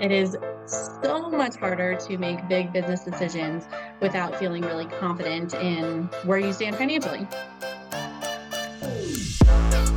It 0.00 0.12
is 0.12 0.36
so 0.66 1.30
much 1.30 1.56
harder 1.56 1.94
to 1.94 2.18
make 2.18 2.46
big 2.48 2.70
business 2.70 3.02
decisions 3.02 3.64
without 4.00 4.36
feeling 4.36 4.62
really 4.62 4.84
confident 4.84 5.54
in 5.54 6.04
where 6.24 6.38
you 6.38 6.52
stand 6.52 6.76
financially. 6.76 7.26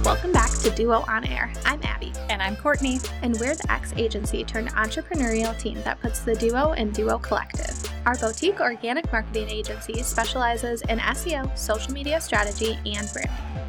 Welcome 0.05 0.31
back 0.31 0.51
to 0.59 0.70
Duo 0.73 1.04
On 1.09 1.25
Air. 1.25 1.51
I'm 1.65 1.81
Abby. 1.83 2.13
And 2.29 2.41
I'm 2.41 2.55
Courtney. 2.55 2.99
And 3.23 3.38
we're 3.41 3.55
the 3.55 3.70
X 3.70 3.93
agency 3.97 4.46
turned 4.46 4.70
entrepreneurial 4.70 5.57
team 5.59 5.82
that 5.84 6.00
puts 6.00 6.21
the 6.21 6.36
Duo 6.36 6.71
in 6.71 6.91
Duo 6.91 7.18
Collective. 7.18 7.75
Our 8.05 8.16
boutique 8.16 8.61
organic 8.61 9.11
marketing 9.11 9.50
agency 9.50 10.02
specializes 10.02 10.81
in 10.84 11.00
SEO, 11.00 11.57
social 11.57 11.91
media 11.91 12.21
strategy, 12.21 12.79
and 12.86 13.11
branding. 13.11 13.68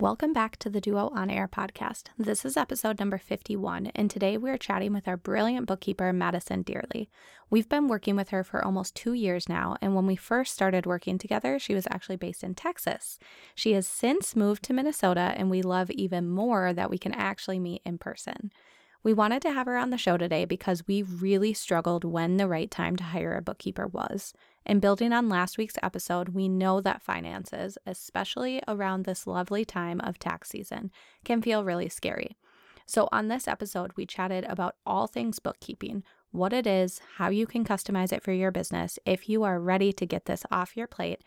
Welcome 0.00 0.32
back 0.32 0.56
to 0.60 0.70
the 0.70 0.80
Duo 0.80 1.10
On 1.12 1.28
Air 1.28 1.46
podcast. 1.46 2.04
This 2.16 2.46
is 2.46 2.56
episode 2.56 2.98
number 2.98 3.18
51, 3.18 3.88
and 3.94 4.10
today 4.10 4.38
we're 4.38 4.56
chatting 4.56 4.94
with 4.94 5.06
our 5.06 5.18
brilliant 5.18 5.66
bookkeeper, 5.66 6.10
Madison 6.10 6.62
Dearly. 6.62 7.10
We've 7.50 7.68
been 7.68 7.86
working 7.86 8.16
with 8.16 8.30
her 8.30 8.42
for 8.42 8.64
almost 8.64 8.94
two 8.94 9.12
years 9.12 9.46
now, 9.46 9.76
and 9.82 9.94
when 9.94 10.06
we 10.06 10.16
first 10.16 10.54
started 10.54 10.86
working 10.86 11.18
together, 11.18 11.58
she 11.58 11.74
was 11.74 11.86
actually 11.90 12.16
based 12.16 12.42
in 12.42 12.54
Texas. 12.54 13.18
She 13.54 13.74
has 13.74 13.86
since 13.86 14.34
moved 14.34 14.62
to 14.62 14.72
Minnesota, 14.72 15.34
and 15.36 15.50
we 15.50 15.60
love 15.60 15.90
even 15.90 16.30
more 16.30 16.72
that 16.72 16.88
we 16.88 16.96
can 16.96 17.12
actually 17.12 17.58
meet 17.58 17.82
in 17.84 17.98
person. 17.98 18.52
We 19.02 19.14
wanted 19.14 19.40
to 19.42 19.52
have 19.52 19.66
her 19.66 19.78
on 19.78 19.88
the 19.88 19.96
show 19.96 20.18
today 20.18 20.44
because 20.44 20.86
we 20.86 21.02
really 21.02 21.54
struggled 21.54 22.04
when 22.04 22.36
the 22.36 22.46
right 22.46 22.70
time 22.70 22.96
to 22.96 23.04
hire 23.04 23.34
a 23.34 23.40
bookkeeper 23.40 23.86
was. 23.86 24.34
And 24.66 24.82
building 24.82 25.12
on 25.14 25.30
last 25.30 25.56
week's 25.56 25.78
episode, 25.82 26.30
we 26.30 26.48
know 26.48 26.82
that 26.82 27.00
finances, 27.00 27.78
especially 27.86 28.62
around 28.68 29.04
this 29.04 29.26
lovely 29.26 29.64
time 29.64 30.02
of 30.02 30.18
tax 30.18 30.50
season, 30.50 30.90
can 31.24 31.40
feel 31.40 31.64
really 31.64 31.88
scary. 31.88 32.36
So, 32.84 33.08
on 33.10 33.28
this 33.28 33.48
episode, 33.48 33.92
we 33.96 34.04
chatted 34.04 34.44
about 34.44 34.76
all 34.84 35.06
things 35.06 35.38
bookkeeping 35.38 36.02
what 36.32 36.52
it 36.52 36.66
is, 36.66 37.00
how 37.16 37.28
you 37.28 37.46
can 37.46 37.64
customize 37.64 38.12
it 38.12 38.22
for 38.22 38.32
your 38.32 38.52
business 38.52 38.98
if 39.04 39.28
you 39.28 39.42
are 39.42 39.58
ready 39.58 39.92
to 39.92 40.06
get 40.06 40.26
this 40.26 40.44
off 40.50 40.76
your 40.76 40.86
plate, 40.86 41.22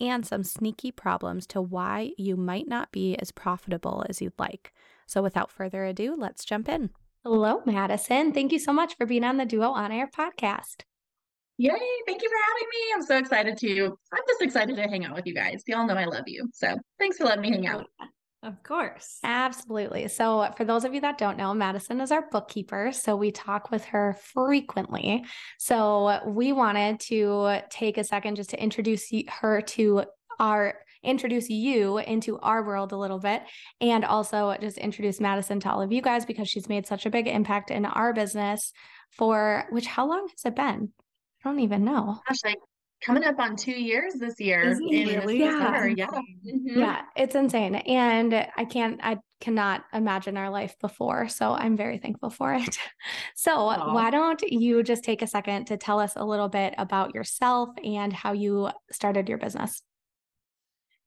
and 0.00 0.26
some 0.26 0.42
sneaky 0.42 0.90
problems 0.90 1.46
to 1.46 1.60
why 1.60 2.10
you 2.16 2.36
might 2.36 2.66
not 2.66 2.90
be 2.90 3.16
as 3.16 3.30
profitable 3.30 4.04
as 4.08 4.20
you'd 4.20 4.38
like. 4.38 4.72
So, 5.06 5.22
without 5.22 5.50
further 5.50 5.84
ado, 5.84 6.16
let's 6.16 6.44
jump 6.44 6.68
in. 6.68 6.90
Hello, 7.24 7.62
Madison. 7.66 8.32
Thank 8.32 8.52
you 8.52 8.58
so 8.58 8.72
much 8.72 8.96
for 8.96 9.04
being 9.04 9.24
on 9.24 9.36
the 9.36 9.44
Duo 9.44 9.70
On 9.70 9.90
Air 9.90 10.08
podcast. 10.08 10.82
Yay, 11.56 11.72
thank 12.06 12.22
you 12.22 12.28
for 12.28 12.36
having 12.48 12.68
me. 12.70 12.94
I'm 12.94 13.02
so 13.02 13.18
excited 13.18 13.58
to, 13.58 13.98
I'm 14.12 14.22
just 14.28 14.42
excited 14.42 14.76
to 14.76 14.82
hang 14.82 15.04
out 15.04 15.16
with 15.16 15.26
you 15.26 15.34
guys. 15.34 15.62
You 15.66 15.76
all 15.76 15.86
know 15.86 15.94
I 15.94 16.04
love 16.04 16.24
you. 16.26 16.48
So 16.54 16.76
thanks 17.00 17.16
for 17.16 17.24
letting 17.24 17.42
me 17.42 17.50
hang 17.50 17.66
out. 17.66 17.86
Of 18.44 18.62
course. 18.62 19.18
Absolutely. 19.24 20.06
So, 20.06 20.48
for 20.56 20.64
those 20.64 20.84
of 20.84 20.94
you 20.94 21.00
that 21.00 21.18
don't 21.18 21.36
know, 21.36 21.52
Madison 21.54 22.00
is 22.00 22.12
our 22.12 22.30
bookkeeper. 22.30 22.92
So, 22.92 23.16
we 23.16 23.32
talk 23.32 23.72
with 23.72 23.84
her 23.86 24.16
frequently. 24.22 25.24
So, 25.58 26.20
we 26.24 26.52
wanted 26.52 27.00
to 27.00 27.62
take 27.68 27.98
a 27.98 28.04
second 28.04 28.36
just 28.36 28.50
to 28.50 28.62
introduce 28.62 29.10
her 29.40 29.60
to 29.60 30.04
our 30.38 30.74
introduce 31.02 31.48
you 31.48 31.98
into 31.98 32.38
our 32.40 32.64
world 32.64 32.92
a 32.92 32.96
little 32.96 33.18
bit 33.18 33.42
and 33.80 34.04
also 34.04 34.56
just 34.60 34.78
introduce 34.78 35.20
Madison 35.20 35.60
to 35.60 35.70
all 35.70 35.82
of 35.82 35.92
you 35.92 36.02
guys 36.02 36.24
because 36.24 36.48
she's 36.48 36.68
made 36.68 36.86
such 36.86 37.06
a 37.06 37.10
big 37.10 37.26
impact 37.26 37.70
in 37.70 37.84
our 37.84 38.12
business 38.12 38.72
for 39.10 39.64
which 39.70 39.86
how 39.86 40.08
long 40.08 40.28
has 40.28 40.44
it 40.44 40.56
been? 40.56 40.92
I 41.44 41.48
don't 41.48 41.60
even 41.60 41.84
know. 41.84 42.20
Gosh, 42.28 42.38
like 42.44 42.58
coming 43.02 43.24
up 43.24 43.38
on 43.38 43.56
two 43.56 43.72
years 43.72 44.14
this 44.14 44.40
year. 44.40 44.76
really? 44.78 45.38
Yeah. 45.38 45.86
Yeah. 45.86 46.06
Mm-hmm. 46.06 46.78
yeah, 46.78 47.02
it's 47.16 47.34
insane. 47.34 47.76
And 47.76 48.34
I 48.56 48.64
can't, 48.64 49.00
I 49.02 49.18
cannot 49.40 49.84
imagine 49.92 50.36
our 50.36 50.50
life 50.50 50.74
before. 50.80 51.28
So 51.28 51.52
I'm 51.52 51.76
very 51.76 51.98
thankful 51.98 52.30
for 52.30 52.54
it. 52.54 52.78
So 53.34 53.56
Aww. 53.56 53.94
why 53.94 54.10
don't 54.10 54.42
you 54.42 54.82
just 54.82 55.04
take 55.04 55.22
a 55.22 55.26
second 55.26 55.66
to 55.66 55.76
tell 55.76 56.00
us 56.00 56.14
a 56.16 56.24
little 56.24 56.48
bit 56.48 56.74
about 56.76 57.14
yourself 57.14 57.70
and 57.82 58.12
how 58.12 58.32
you 58.32 58.70
started 58.90 59.28
your 59.28 59.38
business? 59.38 59.80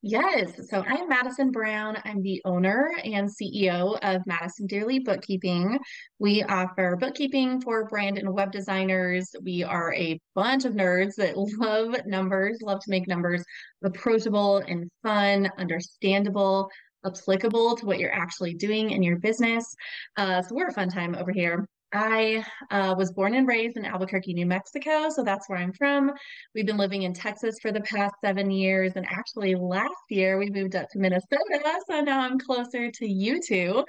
Yes. 0.03 0.53
So 0.67 0.83
I'm 0.87 1.07
Madison 1.07 1.51
Brown. 1.51 1.95
I'm 2.05 2.23
the 2.23 2.41
owner 2.43 2.91
and 3.03 3.29
CEO 3.29 3.99
of 4.01 4.25
Madison 4.25 4.65
Dearly 4.65 4.97
Bookkeeping. 4.97 5.77
We 6.17 6.41
offer 6.41 6.97
bookkeeping 6.99 7.61
for 7.61 7.85
brand 7.85 8.17
and 8.17 8.33
web 8.33 8.51
designers. 8.51 9.29
We 9.43 9.63
are 9.63 9.93
a 9.93 10.19
bunch 10.33 10.65
of 10.65 10.73
nerds 10.73 11.13
that 11.17 11.37
love 11.59 11.95
numbers, 12.07 12.57
love 12.63 12.79
to 12.79 12.89
make 12.89 13.07
numbers 13.07 13.43
approachable 13.83 14.57
and 14.67 14.89
fun, 15.03 15.47
understandable, 15.59 16.67
applicable 17.05 17.75
to 17.77 17.85
what 17.85 17.99
you're 17.99 18.11
actually 18.13 18.55
doing 18.55 18.89
in 18.89 19.03
your 19.03 19.19
business. 19.19 19.75
Uh, 20.17 20.41
so 20.41 20.55
we're 20.55 20.69
a 20.69 20.73
fun 20.73 20.89
time 20.89 21.13
over 21.13 21.31
here. 21.31 21.67
I 21.93 22.43
uh, 22.69 22.95
was 22.97 23.11
born 23.11 23.33
and 23.33 23.47
raised 23.47 23.77
in 23.77 23.85
Albuquerque, 23.85 24.33
New 24.33 24.45
Mexico. 24.45 25.09
So 25.09 25.23
that's 25.23 25.49
where 25.49 25.59
I'm 25.59 25.73
from. 25.73 26.11
We've 26.55 26.65
been 26.65 26.77
living 26.77 27.03
in 27.03 27.13
Texas 27.13 27.57
for 27.61 27.71
the 27.71 27.81
past 27.81 28.15
seven 28.23 28.49
years. 28.49 28.93
And 28.95 29.05
actually, 29.09 29.55
last 29.55 29.91
year 30.09 30.37
we 30.37 30.49
moved 30.49 30.75
up 30.75 30.89
to 30.91 30.99
Minnesota. 30.99 31.79
So 31.89 32.01
now 32.01 32.21
I'm 32.21 32.39
closer 32.39 32.89
to 32.91 33.07
you 33.07 33.41
two. 33.41 33.83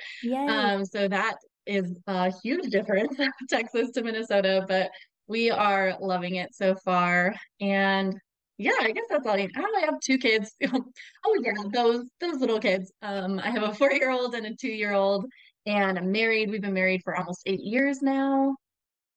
Um, 0.48 0.84
so 0.84 1.08
that 1.08 1.36
is 1.66 1.94
a 2.06 2.32
huge 2.42 2.70
difference, 2.70 3.16
Texas 3.48 3.90
to 3.92 4.02
Minnesota. 4.02 4.64
But 4.66 4.90
we 5.28 5.50
are 5.50 5.96
loving 6.00 6.36
it 6.36 6.54
so 6.54 6.74
far. 6.74 7.34
And 7.60 8.18
yeah, 8.58 8.72
I 8.80 8.92
guess 8.92 9.06
that's 9.08 9.26
all. 9.26 9.34
I, 9.34 9.48
oh, 9.56 9.78
I 9.78 9.86
have 9.86 9.98
two 10.00 10.18
kids. 10.18 10.54
oh 10.64 11.40
yeah, 11.42 11.52
those 11.72 12.04
those 12.20 12.38
little 12.40 12.60
kids. 12.60 12.92
Um, 13.02 13.40
I 13.40 13.50
have 13.50 13.62
a 13.62 13.74
four 13.74 13.92
year 13.92 14.10
old 14.10 14.34
and 14.34 14.46
a 14.46 14.54
two 14.54 14.68
year 14.68 14.92
old, 14.92 15.26
and 15.66 15.98
I'm 15.98 16.12
married. 16.12 16.50
We've 16.50 16.60
been 16.60 16.74
married 16.74 17.02
for 17.02 17.16
almost 17.16 17.42
eight 17.46 17.60
years 17.60 18.02
now. 18.02 18.56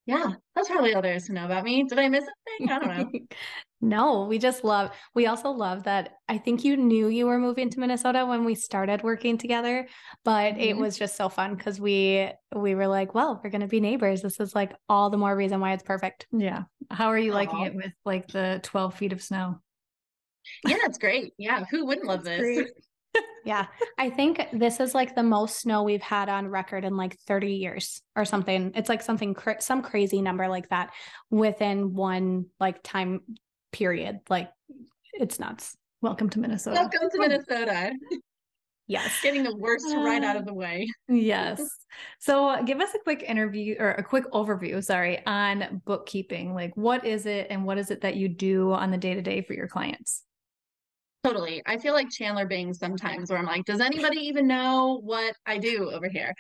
Yeah, 0.06 0.34
that's 0.56 0.70
probably 0.70 0.94
all 0.94 1.02
there 1.02 1.16
is 1.16 1.26
to 1.28 1.34
know 1.34 1.46
about 1.46 1.64
me. 1.64 1.84
Did 1.84 1.98
I 1.98 2.10
miss 2.10 2.26
anything? 2.60 2.76
I 2.76 2.80
don't 2.80 3.14
know. 3.14 3.20
no, 3.82 4.26
we 4.26 4.38
just 4.38 4.64
love, 4.64 4.92
we 5.16 5.26
also 5.26 5.50
love 5.50 5.84
that 5.84 6.18
I 6.30 6.38
think 6.38 6.64
you 6.64 6.78
knew 6.78 7.08
you 7.08 7.26
were 7.26 7.40
moving 7.40 7.72
to 7.72 7.80
Minnesota 7.80 8.24
when 8.24 8.46
we 8.46 8.54
started 8.54 9.02
working 9.02 9.40
together, 9.40 9.88
but 10.24 10.54
mm-hmm. 10.54 10.62
it 10.62 10.78
was 10.78 10.96
just 10.96 11.16
so 11.16 11.28
fun 11.28 11.56
because 11.56 11.80
we, 11.80 12.30
we 12.56 12.76
were 12.76 12.88
like, 12.88 13.16
well, 13.16 13.42
we're 13.44 13.50
going 13.50 13.62
to 13.62 13.68
be 13.68 13.80
neighbors. 13.80 14.22
This 14.22 14.40
is 14.40 14.54
like 14.54 14.76
all 14.88 15.10
the 15.10 15.18
more 15.18 15.36
reason 15.36 15.60
why 15.60 15.74
it's 15.74 15.84
perfect. 15.84 16.28
Yeah. 16.32 16.64
How 16.92 17.08
are 17.08 17.18
you 17.18 17.32
Aww. 17.32 17.36
liking 17.36 17.62
it 17.62 17.76
with 17.76 17.94
like 18.06 18.28
the 18.28 18.60
12 18.62 18.94
feet 18.94 19.14
of 19.14 19.24
snow? 19.24 19.60
Yeah, 20.68 20.78
it's 20.84 21.00
great. 21.00 21.34
Yeah. 21.40 21.66
Who 21.72 21.88
wouldn't 21.88 22.06
love 22.06 22.24
this? 22.24 22.70
yeah. 23.46 23.68
I 23.98 24.10
think 24.10 24.48
this 24.52 24.80
is 24.80 24.94
like 24.94 25.16
the 25.16 25.24
most 25.24 25.62
snow 25.62 25.84
we've 25.84 26.02
had 26.02 26.30
on 26.30 26.48
record 26.48 26.84
in 26.84 26.98
like 26.98 27.18
30 27.22 27.54
years 27.54 28.02
or 28.16 28.26
something. 28.26 28.72
It's 28.76 28.90
like 28.90 29.02
something, 29.02 29.34
cr- 29.34 29.60
some 29.60 29.82
crazy 29.82 30.22
number 30.22 30.48
like 30.48 30.70
that 30.70 30.92
within 31.30 31.94
one 31.94 32.48
like 32.60 32.82
time 32.84 33.22
period. 33.72 34.20
Like 34.30 34.50
it's 35.14 35.40
nuts. 35.40 35.78
Welcome 36.02 36.30
to 36.32 36.40
Minnesota. 36.40 36.76
Welcome 36.82 37.10
to 37.10 37.20
Minnesota. 37.20 37.92
Yes. 38.88 39.12
Getting 39.24 39.44
the 39.44 39.56
worst 39.56 39.86
uh, 39.90 40.00
right 40.00 40.24
out 40.24 40.36
of 40.36 40.46
the 40.46 40.54
way. 40.54 40.88
Yes. 41.08 41.62
So 42.20 42.64
give 42.66 42.82
us 42.82 42.94
a 42.96 43.00
quick 43.00 43.24
interview 43.24 43.76
or 43.80 43.92
a 43.92 44.04
quick 44.04 44.26
overview, 44.32 44.84
sorry, 44.84 45.26
on 45.26 45.82
bookkeeping. 45.86 46.56
Like 46.56 46.76
what 46.76 47.06
is 47.06 47.28
it 47.28 47.48
and 47.52 47.64
what 47.64 47.78
is 47.78 47.92
it 47.92 48.02
that 48.02 48.16
you 48.16 48.28
do 48.28 48.74
on 48.74 48.92
the 48.92 48.98
day 48.98 49.14
to 49.14 49.22
day 49.22 49.42
for 49.42 49.54
your 49.54 49.68
clients? 49.68 50.24
Totally. 51.26 51.64
I 51.66 51.80
feel 51.80 51.96
like 51.96 52.12
Chandler 52.12 52.46
Bing 52.46 52.72
sometimes 52.72 53.32
where 53.32 53.40
I'm 53.40 53.48
like, 53.48 53.66
does 53.66 53.82
anybody 53.82 54.18
even 54.18 54.46
know 54.46 55.02
what 55.04 55.36
I 55.48 55.58
do 55.58 55.90
over 55.90 56.08
here? 56.08 56.32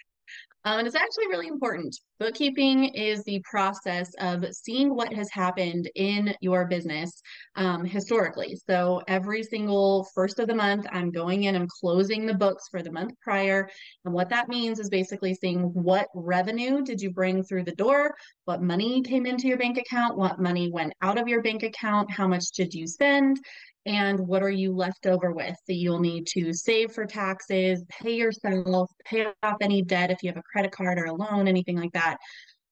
Um, 0.63 0.77
and 0.77 0.85
it's 0.85 0.95
actually 0.95 1.25
really 1.27 1.47
important. 1.47 1.97
Bookkeeping 2.17 2.85
is 2.93 3.23
the 3.25 3.41
process 3.43 4.09
of 4.19 4.45
seeing 4.53 4.95
what 4.95 5.11
has 5.13 5.29
happened 5.31 5.89
in 5.95 6.33
your 6.39 6.65
business 6.65 7.11
um, 7.57 7.83
historically. 7.83 8.55
So 8.69 9.01
every 9.09 9.43
single 9.43 10.07
first 10.15 10.39
of 10.39 10.47
the 10.47 10.55
month, 10.55 10.87
I'm 10.93 11.11
going 11.11 11.43
in, 11.43 11.57
I'm 11.57 11.67
closing 11.81 12.25
the 12.25 12.33
books 12.33 12.69
for 12.71 12.81
the 12.81 12.91
month 12.91 13.11
prior. 13.21 13.69
And 14.05 14.13
what 14.13 14.29
that 14.29 14.47
means 14.47 14.79
is 14.79 14.89
basically 14.89 15.33
seeing 15.33 15.63
what 15.73 16.07
revenue 16.15 16.81
did 16.81 17.01
you 17.01 17.11
bring 17.11 17.43
through 17.43 17.65
the 17.65 17.75
door, 17.75 18.15
what 18.45 18.61
money 18.61 19.01
came 19.01 19.25
into 19.25 19.49
your 19.49 19.57
bank 19.57 19.77
account, 19.77 20.17
what 20.17 20.39
money 20.39 20.71
went 20.71 20.93
out 21.01 21.17
of 21.17 21.27
your 21.27 21.41
bank 21.41 21.63
account, 21.63 22.09
how 22.09 22.29
much 22.29 22.45
did 22.55 22.73
you 22.73 22.87
spend, 22.87 23.39
and 23.85 24.19
what 24.19 24.41
are 24.41 24.49
you 24.49 24.73
left 24.73 25.05
over 25.05 25.31
with 25.31 25.55
that 25.67 25.75
you'll 25.75 25.99
need 25.99 26.25
to 26.25 26.53
save 26.53 26.91
for 26.91 27.05
taxes, 27.05 27.83
pay 27.89 28.15
yourself, 28.15 28.89
pay 29.05 29.27
off 29.43 29.57
any 29.61 29.83
debt 29.83 30.09
if 30.09 30.23
you 30.23 30.29
have 30.29 30.37
a 30.37 30.51
credit 30.51 30.71
card 30.71 30.97
or 30.97 31.05
a 31.05 31.13
loan, 31.13 31.47
anything 31.47 31.77
like 31.77 31.91
that. 31.93 32.04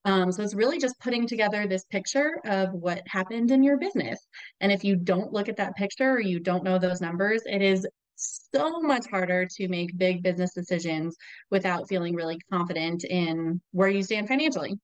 Um, 0.06 0.32
so 0.32 0.44
it's 0.44 0.54
really 0.54 0.80
just 0.80 1.00
putting 1.00 1.28
together 1.28 1.66
this 1.66 1.86
picture 1.86 2.42
of 2.46 2.74
what 2.74 3.02
happened 3.08 3.52
in 3.52 3.64
your 3.64 3.78
business. 3.78 4.20
And 4.60 4.72
if 4.72 4.84
you 4.84 4.96
don't 4.98 5.32
look 5.32 5.48
at 5.48 5.58
that 5.58 5.76
picture 5.76 6.12
or 6.12 6.20
you 6.20 6.40
don't 6.40 6.64
know 6.64 6.78
those 6.78 7.00
numbers, 7.00 7.42
it 7.46 7.62
is 7.62 7.88
so 8.16 8.82
much 8.82 9.06
harder 9.10 9.46
to 9.46 9.68
make 9.68 9.98
big 9.98 10.22
business 10.22 10.54
decisions 10.54 11.16
without 11.52 11.88
feeling 11.88 12.16
really 12.16 12.38
confident 12.52 13.04
in 13.06 13.62
where 13.72 13.90
you 13.90 14.04
stand 14.04 14.28
financially. 14.28 14.78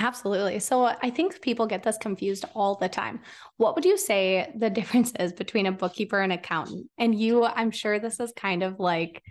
Absolutely. 0.00 0.58
So 0.58 0.86
I 0.86 1.10
think 1.10 1.40
people 1.40 1.66
get 1.66 1.84
this 1.84 1.96
confused 1.96 2.44
all 2.54 2.74
the 2.74 2.88
time. 2.88 3.20
What 3.58 3.76
would 3.76 3.84
you 3.84 3.96
say 3.96 4.52
the 4.56 4.68
difference 4.78 5.12
is 5.18 5.32
between 5.32 5.66
a 5.66 5.72
bookkeeper 5.72 6.20
and 6.20 6.32
accountant? 6.32 6.90
And 6.98 7.14
you, 7.14 7.44
I'm 7.44 7.70
sure 7.70 7.98
this 8.00 8.18
is 8.18 8.32
kind 8.36 8.62
of 8.64 8.80
like 8.80 9.22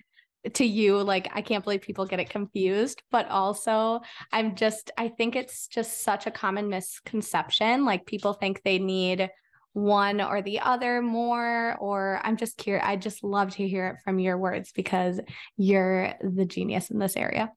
to 0.53 0.65
you, 0.65 1.01
like, 1.03 1.29
I 1.33 1.41
can't 1.41 1.63
believe 1.63 1.81
people 1.81 2.05
get 2.05 2.19
it 2.19 2.29
confused, 2.29 3.01
but 3.11 3.29
also 3.29 4.01
I'm 4.31 4.55
just, 4.55 4.91
I 4.97 5.09
think 5.09 5.35
it's 5.35 5.67
just 5.67 6.03
such 6.03 6.27
a 6.27 6.31
common 6.31 6.69
misconception. 6.69 7.85
Like, 7.85 8.05
people 8.05 8.33
think 8.33 8.61
they 8.63 8.79
need 8.79 9.29
one 9.73 10.19
or 10.19 10.41
the 10.41 10.59
other 10.59 11.01
more, 11.01 11.77
or 11.79 12.19
I'm 12.23 12.37
just 12.37 12.57
curious. 12.57 12.85
I 12.85 12.97
just 12.97 13.23
love 13.23 13.51
to 13.55 13.67
hear 13.67 13.87
it 13.87 14.03
from 14.03 14.19
your 14.19 14.37
words 14.37 14.71
because 14.73 15.19
you're 15.57 16.13
the 16.21 16.45
genius 16.45 16.91
in 16.91 16.99
this 16.99 17.15
area. 17.15 17.51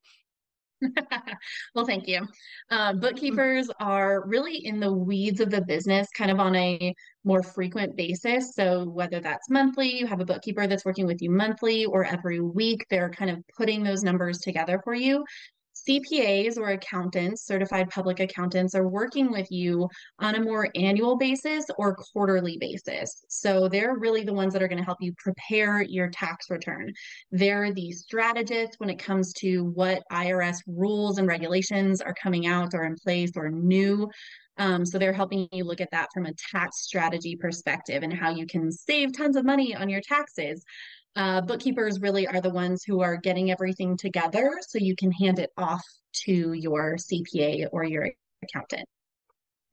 well, 1.75 1.87
thank 1.87 2.07
you. 2.07 2.27
Uh, 2.71 2.93
bookkeepers 2.93 3.69
are 3.81 4.27
really 4.27 4.67
in 4.67 4.81
the 4.81 4.93
weeds 4.93 5.41
of 5.41 5.51
the 5.51 5.61
business 5.61 6.09
kind 6.17 6.31
of 6.31 6.41
on 6.41 6.55
a 6.57 6.95
more 7.25 7.43
frequent 7.43 7.97
basis. 7.97 8.55
So, 8.55 8.85
whether 8.85 9.21
that's 9.21 9.49
monthly, 9.51 9.99
you 9.99 10.07
have 10.07 10.21
a 10.21 10.25
bookkeeper 10.25 10.67
that's 10.67 10.85
working 10.85 11.07
with 11.07 11.23
you 11.23 11.31
monthly, 11.31 11.85
or 11.87 12.05
every 12.05 12.41
week, 12.41 12.87
they're 12.91 13.11
kind 13.11 13.31
of 13.31 13.39
putting 13.57 13.83
those 13.83 14.03
numbers 14.03 14.39
together 14.39 14.81
for 14.85 14.95
you. 14.95 15.25
CPAs 15.89 16.57
or 16.57 16.71
accountants, 16.71 17.47
certified 17.47 17.91
public 17.91 18.21
accountants, 18.21 18.75
are 18.75 18.89
working 18.89 19.31
with 19.31 19.51
you 19.51 19.89
on 20.19 20.35
a 20.35 20.43
more 20.43 20.69
annual 20.75 21.17
basis 21.17 21.65
or 21.79 21.95
quarterly 21.95 22.57
basis. 22.59 23.25
So 23.29 23.69
they're 23.69 23.97
really 23.97 24.25
the 24.25 24.33
ones 24.33 24.53
that 24.53 24.63
are 24.63 24.69
going 24.69 24.79
to 24.79 24.85
help 24.85 24.99
you 25.01 25.13
prepare 25.19 25.83
your 25.83 26.09
tax 26.09 26.51
return. 26.51 26.93
They're 27.31 27.73
the 27.73 27.93
strategists 27.93 28.79
when 28.79 28.91
it 28.91 28.99
comes 28.99 29.33
to 29.35 29.65
what 29.65 30.03
IRS 30.11 30.59
rules 30.67 31.19
and 31.19 31.27
regulations 31.27 32.01
are 32.01 32.15
coming 32.15 32.47
out 32.47 32.75
or 32.75 32.85
in 32.85 32.97
place 32.97 33.33
or 33.37 33.51
new. 33.51 34.11
Um, 34.57 34.87
so 34.87 34.99
they're 34.99 35.13
helping 35.13 35.49
you 35.53 35.65
look 35.65 35.81
at 35.81 35.91
that 35.91 36.09
from 36.15 36.27
a 36.27 36.35
tax 36.53 36.83
strategy 36.83 37.37
perspective 37.37 38.03
and 38.03 38.13
how 38.13 38.31
you 38.31 38.47
can 38.47 38.71
save 38.71 39.13
tons 39.13 39.37
of 39.37 39.45
money 39.45 39.75
on 39.75 39.89
your 39.89 40.01
taxes. 40.01 40.65
Uh, 41.17 41.41
bookkeepers 41.41 42.01
really 42.01 42.27
are 42.27 42.41
the 42.41 42.51
ones 42.51 42.83
who 42.83 43.01
are 43.01 43.17
getting 43.17 43.51
everything 43.51 43.97
together 43.97 44.59
so 44.67 44.79
you 44.79 44.97
can 44.97 45.13
hand 45.13 45.39
it 45.39 45.51
off 45.57 45.85
to 46.13 46.53
your 46.53 46.97
CPA 46.97 47.69
or 47.73 47.85
your 47.85 48.09
accountant. 48.43 48.89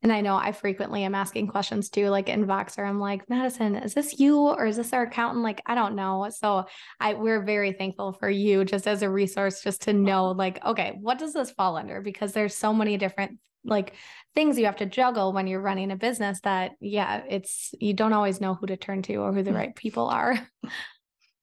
And 0.04 0.12
I 0.12 0.22
know 0.22 0.36
I 0.36 0.52
frequently 0.52 1.04
am 1.04 1.14
asking 1.14 1.48
questions 1.48 1.90
too, 1.90 2.10
like 2.10 2.28
in 2.28 2.48
Voxer. 2.48 2.88
I'm 2.88 3.00
like, 3.00 3.30
Madison, 3.30 3.76
is 3.76 3.94
this 3.94 4.20
you 4.20 4.40
or 4.40 4.66
is 4.66 4.78
this 4.78 4.94
our 4.94 5.04
accountant? 5.04 5.44
Like, 5.44 5.62
I 5.68 5.76
don't 5.76 5.96
know. 5.96 6.28
So 6.36 6.66
I 7.00 7.14
we're 7.14 7.44
very 7.44 7.74
thankful 7.74 8.14
for 8.14 8.30
you 8.30 8.66
just 8.66 8.88
as 8.88 9.04
a 9.04 9.10
resource, 9.10 9.62
just 9.62 9.84
to 9.84 9.94
know, 9.94 10.32
like, 10.32 10.64
okay, 10.66 10.98
what 11.00 11.20
does 11.20 11.34
this 11.34 11.52
fall 11.52 11.78
under? 11.78 12.02
Because 12.02 12.34
there's 12.34 12.56
so 12.56 12.74
many 12.74 12.98
different 12.98 13.38
like 13.64 13.94
things 14.34 14.58
you 14.58 14.66
have 14.66 14.78
to 14.78 14.88
juggle 14.88 15.34
when 15.34 15.46
you're 15.46 15.62
running 15.62 15.92
a 15.92 15.96
business 15.96 16.40
that 16.42 16.72
yeah, 16.80 17.22
it's 17.30 17.76
you 17.80 17.94
don't 17.94 18.14
always 18.14 18.42
know 18.42 18.56
who 18.56 18.66
to 18.66 18.78
turn 18.78 19.04
to 19.04 19.18
or 19.18 19.32
who 19.32 19.44
the 19.44 19.52
mm. 19.52 19.56
right 19.56 19.76
people 19.76 20.08
are. 20.08 20.36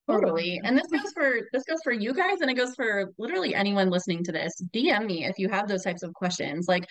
Totally. 0.08 0.60
And 0.64 0.76
this 0.76 0.87
goes 0.87 1.12
for 1.12 1.40
this 1.52 1.64
goes 1.64 1.81
for 1.84 1.93
you 1.93 2.14
guys 2.14 2.40
and 2.40 2.50
it 2.50 2.55
goes 2.55 2.75
for 2.75 3.12
literally 3.19 3.55
anyone 3.55 3.90
listening 3.90 4.25
to 4.25 4.32
this. 4.32 4.52
DM 4.72 5.06
me 5.06 5.26
if 5.26 5.38
you 5.38 5.49
have 5.49 5.69
those 5.69 5.84
types 5.84 6.02
of 6.02 6.14
questions. 6.14 6.66
Like 6.66 6.87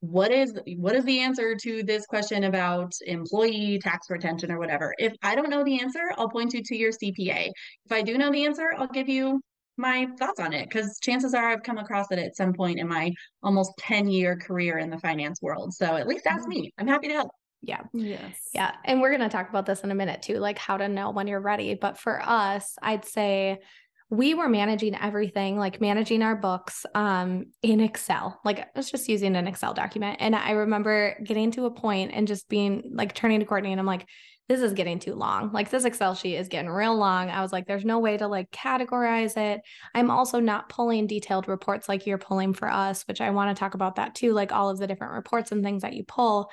what 0.00 0.30
is 0.30 0.58
what 0.76 0.94
is 0.94 1.04
the 1.04 1.20
answer 1.20 1.54
to 1.54 1.82
this 1.82 2.06
question 2.06 2.44
about 2.44 2.92
employee 3.06 3.78
tax 3.82 4.08
retention 4.08 4.50
or 4.50 4.58
whatever? 4.58 4.94
If 4.98 5.12
I 5.22 5.34
don't 5.34 5.50
know 5.50 5.64
the 5.64 5.80
answer, 5.80 6.12
I'll 6.16 6.30
point 6.30 6.54
you 6.54 6.62
to 6.62 6.76
your 6.76 6.92
CPA. 6.92 7.50
If 7.86 7.92
I 7.92 8.02
do 8.02 8.16
know 8.16 8.30
the 8.30 8.46
answer, 8.46 8.72
I'll 8.78 8.86
give 8.86 9.08
you 9.08 9.40
my 9.76 10.06
thoughts 10.18 10.40
on 10.40 10.52
it 10.52 10.68
because 10.68 10.98
chances 11.00 11.34
are 11.34 11.48
I've 11.48 11.62
come 11.62 11.78
across 11.78 12.06
it 12.10 12.18
at 12.18 12.36
some 12.36 12.52
point 12.52 12.78
in 12.78 12.86
my 12.86 13.12
almost 13.42 13.72
10 13.78 14.08
year 14.08 14.36
career 14.36 14.78
in 14.78 14.90
the 14.90 14.98
finance 14.98 15.42
world. 15.42 15.74
So 15.74 15.96
at 15.96 16.06
least 16.06 16.26
ask 16.26 16.42
mm-hmm. 16.42 16.50
me. 16.50 16.72
I'm 16.78 16.86
happy 16.86 17.08
to 17.08 17.14
help. 17.14 17.30
Yeah. 17.62 17.82
Yes. 17.92 18.36
Yeah. 18.54 18.74
And 18.84 19.00
we're 19.00 19.16
going 19.16 19.28
to 19.28 19.34
talk 19.34 19.50
about 19.50 19.66
this 19.66 19.80
in 19.80 19.90
a 19.90 19.94
minute 19.94 20.22
too, 20.22 20.38
like 20.38 20.58
how 20.58 20.76
to 20.76 20.88
know 20.88 21.10
when 21.10 21.26
you're 21.26 21.40
ready. 21.40 21.74
But 21.74 21.98
for 21.98 22.20
us, 22.22 22.76
I'd 22.82 23.04
say 23.04 23.60
we 24.08 24.34
were 24.34 24.48
managing 24.48 24.96
everything, 24.96 25.56
like 25.56 25.80
managing 25.80 26.22
our 26.22 26.34
books 26.34 26.84
um, 26.94 27.46
in 27.62 27.80
Excel. 27.80 28.40
Like 28.44 28.60
I 28.60 28.66
was 28.74 28.90
just 28.90 29.08
using 29.08 29.36
an 29.36 29.46
Excel 29.46 29.72
document. 29.72 30.16
And 30.20 30.34
I 30.34 30.52
remember 30.52 31.16
getting 31.22 31.52
to 31.52 31.66
a 31.66 31.70
point 31.70 32.10
and 32.12 32.26
just 32.26 32.48
being 32.48 32.90
like 32.92 33.14
turning 33.14 33.40
to 33.40 33.46
Courtney 33.46 33.70
and 33.70 33.80
I'm 33.80 33.86
like, 33.86 34.06
this 34.48 34.62
is 34.62 34.72
getting 34.72 34.98
too 34.98 35.14
long. 35.14 35.52
Like 35.52 35.70
this 35.70 35.84
Excel 35.84 36.16
sheet 36.16 36.34
is 36.34 36.48
getting 36.48 36.68
real 36.68 36.96
long. 36.96 37.30
I 37.30 37.40
was 37.40 37.52
like, 37.52 37.68
there's 37.68 37.84
no 37.84 38.00
way 38.00 38.16
to 38.16 38.26
like 38.26 38.50
categorize 38.50 39.36
it. 39.36 39.60
I'm 39.94 40.10
also 40.10 40.40
not 40.40 40.68
pulling 40.68 41.06
detailed 41.06 41.46
reports 41.46 41.88
like 41.88 42.04
you're 42.04 42.18
pulling 42.18 42.52
for 42.52 42.68
us, 42.68 43.04
which 43.06 43.20
I 43.20 43.30
want 43.30 43.56
to 43.56 43.60
talk 43.60 43.74
about 43.74 43.94
that 43.94 44.16
too, 44.16 44.32
like 44.32 44.50
all 44.50 44.68
of 44.68 44.78
the 44.78 44.88
different 44.88 45.12
reports 45.12 45.52
and 45.52 45.62
things 45.62 45.82
that 45.82 45.92
you 45.92 46.02
pull 46.02 46.50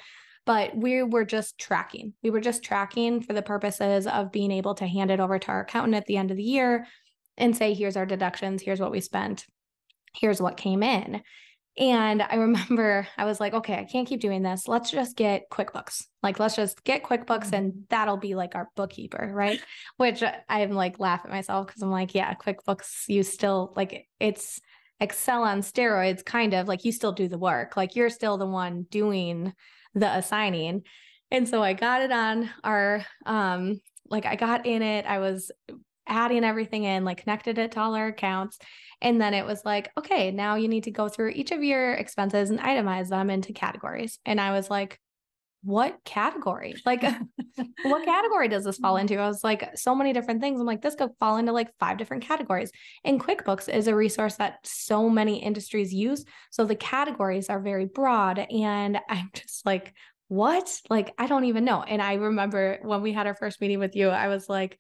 but 0.48 0.76
we 0.76 1.04
were 1.04 1.26
just 1.26 1.60
tracking. 1.60 2.14
We 2.24 2.32
were 2.32 2.40
just 2.40 2.64
tracking 2.64 3.22
for 3.22 3.34
the 3.34 3.42
purposes 3.42 4.08
of 4.08 4.32
being 4.32 4.52
able 4.52 4.76
to 4.76 4.88
hand 4.88 5.12
it 5.12 5.20
over 5.20 5.38
to 5.38 5.48
our 5.50 5.62
accountant 5.62 5.96
at 5.96 6.06
the 6.06 6.16
end 6.16 6.32
of 6.32 6.38
the 6.38 6.44
year 6.44 6.88
and 7.38 7.56
say, 7.56 7.74
here's 7.74 7.98
our 7.98 8.06
deductions, 8.06 8.62
here's 8.64 8.80
what 8.80 8.90
we 8.90 9.02
spent, 9.02 9.46
here's 10.16 10.42
what 10.42 10.56
came 10.56 10.84
in. 10.84 11.22
And 11.78 12.22
I 12.22 12.36
remember 12.38 13.06
I 13.18 13.26
was 13.26 13.42
like, 13.42 13.54
okay, 13.54 13.76
I 13.76 13.84
can't 13.84 14.08
keep 14.08 14.22
doing 14.22 14.42
this. 14.42 14.70
Let's 14.70 14.90
just 14.90 15.18
get 15.18 15.50
QuickBooks. 15.52 16.06
Like, 16.24 16.40
let's 16.40 16.56
just 16.56 16.82
get 16.86 17.04
QuickBooks 17.04 17.52
and 17.52 17.74
mm-hmm. 17.74 17.82
that'll 17.90 18.18
be 18.18 18.34
like 18.34 18.56
our 18.56 18.70
bookkeeper, 18.78 19.30
right? 19.34 19.62
Which 19.98 20.24
I'm 20.48 20.72
like 20.72 20.98
laugh 20.98 21.22
at 21.26 21.30
myself 21.30 21.68
because 21.68 21.82
I'm 21.82 21.92
like, 21.92 22.16
yeah, 22.16 22.34
QuickBooks, 22.36 23.10
you 23.10 23.22
still 23.22 23.74
like 23.76 24.08
it's 24.22 24.62
Excel 25.02 25.44
on 25.44 25.60
steroids, 25.60 26.26
kind 26.26 26.54
of 26.54 26.70
like 26.70 26.86
you 26.86 26.94
still 26.94 27.12
do 27.12 27.28
the 27.28 27.38
work. 27.38 27.76
Like 27.76 27.98
you're 27.98 28.10
still 28.10 28.38
the 28.38 28.48
one 28.48 28.88
doing 28.90 29.54
the 29.94 30.16
assigning. 30.18 30.84
And 31.32 31.48
so 31.48 31.62
I 31.62 31.74
got 31.74 32.02
it 32.02 32.12
on 32.12 32.50
our 32.64 33.06
um 33.26 33.80
like 34.10 34.26
I 34.26 34.36
got 34.36 34.66
in 34.66 34.82
it, 34.82 35.06
I 35.06 35.20
was 35.20 35.52
adding 36.08 36.44
everything 36.44 36.86
in, 36.86 37.04
like 37.04 37.24
connected 37.24 37.58
it 37.58 37.74
to 37.74 37.82
all 37.82 37.96
our 37.96 38.08
accounts. 38.08 38.58
And 39.02 39.22
then 39.22 39.34
it 39.34 39.46
was 39.46 39.64
like, 39.66 39.92
okay, 39.98 40.32
now 40.32 40.56
you 40.56 40.68
need 40.68 40.86
to 40.86 40.92
go 40.92 41.10
through 41.10 41.30
each 41.30 41.52
of 41.52 41.64
your 41.64 41.94
expenses 41.94 42.50
and 42.50 42.60
itemize 42.60 43.10
them 43.10 43.30
into 43.30 43.54
categories. 43.54 44.20
And 44.26 44.42
I 44.42 44.52
was 44.52 44.70
like, 44.70 45.00
what 45.68 46.02
category? 46.06 46.76
Like, 46.86 47.04
what 47.84 48.06
category 48.06 48.48
does 48.48 48.64
this 48.64 48.78
fall 48.78 48.94
mm-hmm. 48.94 49.02
into? 49.02 49.18
I 49.18 49.28
was 49.28 49.44
like, 49.44 49.78
so 49.78 49.94
many 49.94 50.14
different 50.14 50.40
things. 50.40 50.62
I'm 50.62 50.66
like, 50.66 50.82
this 50.82 50.96
could 50.96 51.10
fall 51.20 51.36
into 51.36 51.52
like 51.52 51.68
five 51.78 51.98
different 51.98 52.24
categories. 52.24 52.72
And 53.04 53.20
QuickBooks 53.20 53.68
is 53.68 53.90
a 53.90 53.96
resource 53.96 54.36
that 54.36 54.60
so 54.64 55.10
many 55.10 55.44
industries 55.44 55.94
use. 55.94 56.24
So 56.52 56.64
the 56.64 56.76
categories 56.76 57.50
are 57.50 57.60
very 57.60 57.86
broad. 57.86 58.40
And 58.40 58.98
I'm 59.10 59.30
just 59.34 59.66
like, 59.66 59.94
what? 60.30 60.74
Like, 60.90 61.14
I 61.18 61.28
don't 61.28 61.44
even 61.46 61.66
know. 61.66 61.84
And 61.84 62.02
I 62.02 62.14
remember 62.14 62.80
when 62.84 63.02
we 63.02 63.12
had 63.12 63.28
our 63.28 63.36
first 63.36 63.60
meeting 63.60 63.80
with 63.80 63.94
you, 63.94 64.08
I 64.08 64.30
was 64.30 64.48
like, 64.48 64.78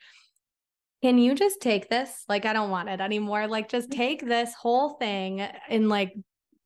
can 1.03 1.17
you 1.17 1.35
just 1.35 1.59
take 1.59 1.89
this? 1.89 2.23
Like, 2.29 2.45
I 2.45 2.53
don't 2.53 2.71
want 2.71 2.87
it 2.87 3.01
anymore. 3.01 3.47
Like, 3.47 3.67
just 3.67 3.89
mm-hmm. 3.89 3.99
take 3.99 4.25
this 4.25 4.53
whole 4.53 4.91
thing 4.91 5.41
and 5.41 5.89
like 5.89 6.13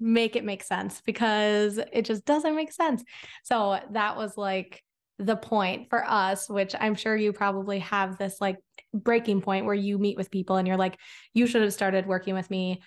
make 0.01 0.35
it 0.35 0.43
make 0.43 0.63
sense 0.63 1.01
because 1.05 1.79
it 1.93 2.03
just 2.03 2.25
doesn't 2.25 2.55
make 2.55 2.73
sense. 2.73 3.03
So 3.43 3.79
that 3.91 4.17
was 4.17 4.35
like 4.35 4.83
the 5.19 5.35
point 5.35 5.89
for 5.89 6.03
us, 6.03 6.49
which 6.49 6.73
I'm 6.77 6.95
sure 6.95 7.15
you 7.15 7.31
probably 7.31 7.79
have 7.79 8.17
this 8.17 8.41
like 8.41 8.57
breaking 8.93 9.41
point 9.41 9.65
where 9.65 9.75
you 9.75 9.99
meet 9.99 10.17
with 10.17 10.31
people 10.31 10.55
and 10.55 10.67
you're 10.67 10.77
like, 10.77 10.97
you 11.33 11.45
should 11.45 11.61
have 11.61 11.73
started 11.73 12.07
working 12.07 12.33
with 12.33 12.49
me 12.49 12.81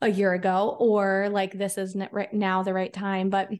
a 0.00 0.08
year 0.08 0.32
ago, 0.32 0.76
or 0.80 1.28
like 1.30 1.52
this 1.52 1.78
is 1.78 1.96
right 2.10 2.32
now 2.32 2.62
the 2.62 2.74
right 2.74 2.92
time. 2.92 3.30
But 3.30 3.50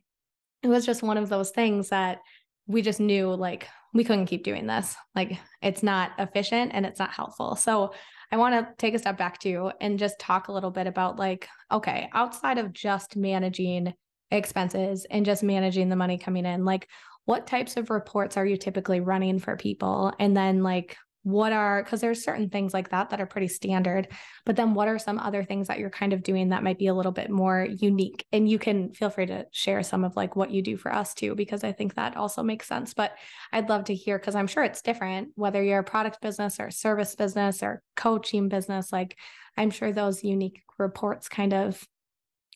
it 0.62 0.68
was 0.68 0.86
just 0.86 1.02
one 1.02 1.18
of 1.18 1.28
those 1.28 1.50
things 1.50 1.90
that 1.90 2.18
we 2.66 2.80
just 2.80 3.00
knew 3.00 3.34
like 3.34 3.68
we 3.92 4.04
couldn't 4.04 4.26
keep 4.26 4.42
doing 4.42 4.66
this. 4.66 4.96
Like 5.14 5.38
it's 5.62 5.82
not 5.82 6.12
efficient 6.18 6.72
and 6.74 6.86
it's 6.86 6.98
not 6.98 7.12
helpful. 7.12 7.56
So 7.56 7.92
I 8.34 8.36
want 8.36 8.66
to 8.66 8.74
take 8.78 8.94
a 8.94 8.98
step 8.98 9.16
back 9.16 9.38
too 9.38 9.70
and 9.80 9.96
just 9.96 10.18
talk 10.18 10.48
a 10.48 10.52
little 10.52 10.72
bit 10.72 10.88
about 10.88 11.20
like, 11.20 11.48
okay, 11.70 12.10
outside 12.12 12.58
of 12.58 12.72
just 12.72 13.14
managing 13.14 13.94
expenses 14.32 15.06
and 15.08 15.24
just 15.24 15.44
managing 15.44 15.88
the 15.88 15.94
money 15.94 16.18
coming 16.18 16.44
in, 16.44 16.64
like 16.64 16.88
what 17.26 17.46
types 17.46 17.76
of 17.76 17.90
reports 17.90 18.36
are 18.36 18.44
you 18.44 18.56
typically 18.56 18.98
running 18.98 19.38
for 19.38 19.56
people? 19.56 20.12
And 20.18 20.36
then 20.36 20.64
like 20.64 20.96
what 21.24 21.52
are 21.52 21.82
because 21.82 22.00
there's 22.00 22.22
certain 22.22 22.48
things 22.48 22.72
like 22.72 22.90
that 22.90 23.10
that 23.10 23.20
are 23.20 23.26
pretty 23.26 23.48
standard 23.48 24.08
but 24.46 24.56
then 24.56 24.74
what 24.74 24.88
are 24.88 24.98
some 24.98 25.18
other 25.18 25.42
things 25.42 25.68
that 25.68 25.78
you're 25.78 25.90
kind 25.90 26.12
of 26.12 26.22
doing 26.22 26.50
that 26.50 26.62
might 26.62 26.78
be 26.78 26.86
a 26.86 26.94
little 26.94 27.12
bit 27.12 27.30
more 27.30 27.66
unique? 27.78 28.26
And 28.30 28.48
you 28.48 28.58
can 28.58 28.92
feel 28.92 29.10
free 29.10 29.26
to 29.26 29.46
share 29.50 29.82
some 29.82 30.04
of 30.04 30.16
like 30.16 30.36
what 30.36 30.50
you 30.50 30.62
do 30.62 30.76
for 30.76 30.94
us 30.94 31.14
too 31.14 31.34
because 31.34 31.64
i 31.64 31.72
think 31.72 31.94
that 31.94 32.16
also 32.16 32.42
makes 32.42 32.68
sense 32.68 32.94
but 32.94 33.12
i'd 33.52 33.68
love 33.68 33.84
to 33.84 33.94
hear 33.94 34.18
because 34.18 34.34
i'm 34.34 34.46
sure 34.46 34.62
it's 34.62 34.82
different 34.82 35.28
whether 35.34 35.62
you're 35.62 35.80
a 35.80 35.84
product 35.84 36.20
business 36.20 36.60
or 36.60 36.70
service 36.70 37.14
business 37.14 37.62
or 37.62 37.82
coaching 37.96 38.48
business 38.48 38.92
like 38.92 39.16
i'm 39.56 39.70
sure 39.70 39.92
those 39.92 40.22
unique 40.22 40.62
reports 40.78 41.28
kind 41.28 41.54
of 41.54 41.82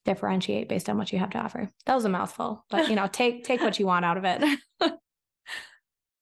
differentiate 0.05 0.69
based 0.69 0.89
on 0.89 0.97
what 0.97 1.13
you 1.13 1.19
have 1.19 1.31
to 1.31 1.39
offer. 1.39 1.71
That 1.85 1.95
was 1.95 2.05
a 2.05 2.09
mouthful 2.09 2.65
but 2.71 2.89
you 2.89 2.97
know 2.97 3.07
take 3.13 3.45
take 3.45 3.61
what 3.61 3.79
you 3.79 3.87
want 3.87 4.05
out 4.05 4.17
of 4.17 4.25
it 4.25 4.59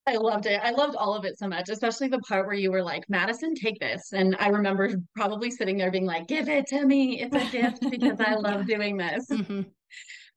I 0.07 0.15
loved 0.15 0.45
it. 0.45 0.59
I 0.63 0.71
loved 0.71 0.95
all 0.95 1.13
of 1.13 1.25
it 1.25 1.37
so 1.37 1.47
much, 1.47 1.67
especially 1.67 2.07
the 2.07 2.19
part 2.19 2.45
where 2.45 2.55
you 2.55 2.71
were 2.71 2.81
like, 2.81 3.03
Madison, 3.09 3.53
take 3.53 3.77
this. 3.79 4.13
And 4.13 4.37
I 4.39 4.47
remember 4.47 4.89
probably 5.15 5.51
sitting 5.51 5.77
there 5.77 5.91
being 5.91 6.05
like, 6.05 6.27
give 6.27 6.47
it 6.47 6.65
to 6.67 6.85
me. 6.85 7.21
It's 7.21 7.35
a 7.35 7.51
gift 7.51 7.89
because 7.91 8.19
I 8.21 8.35
love 8.35 8.65
doing 8.67 8.95
this. 8.95 9.29
Mm-hmm. 9.29 9.63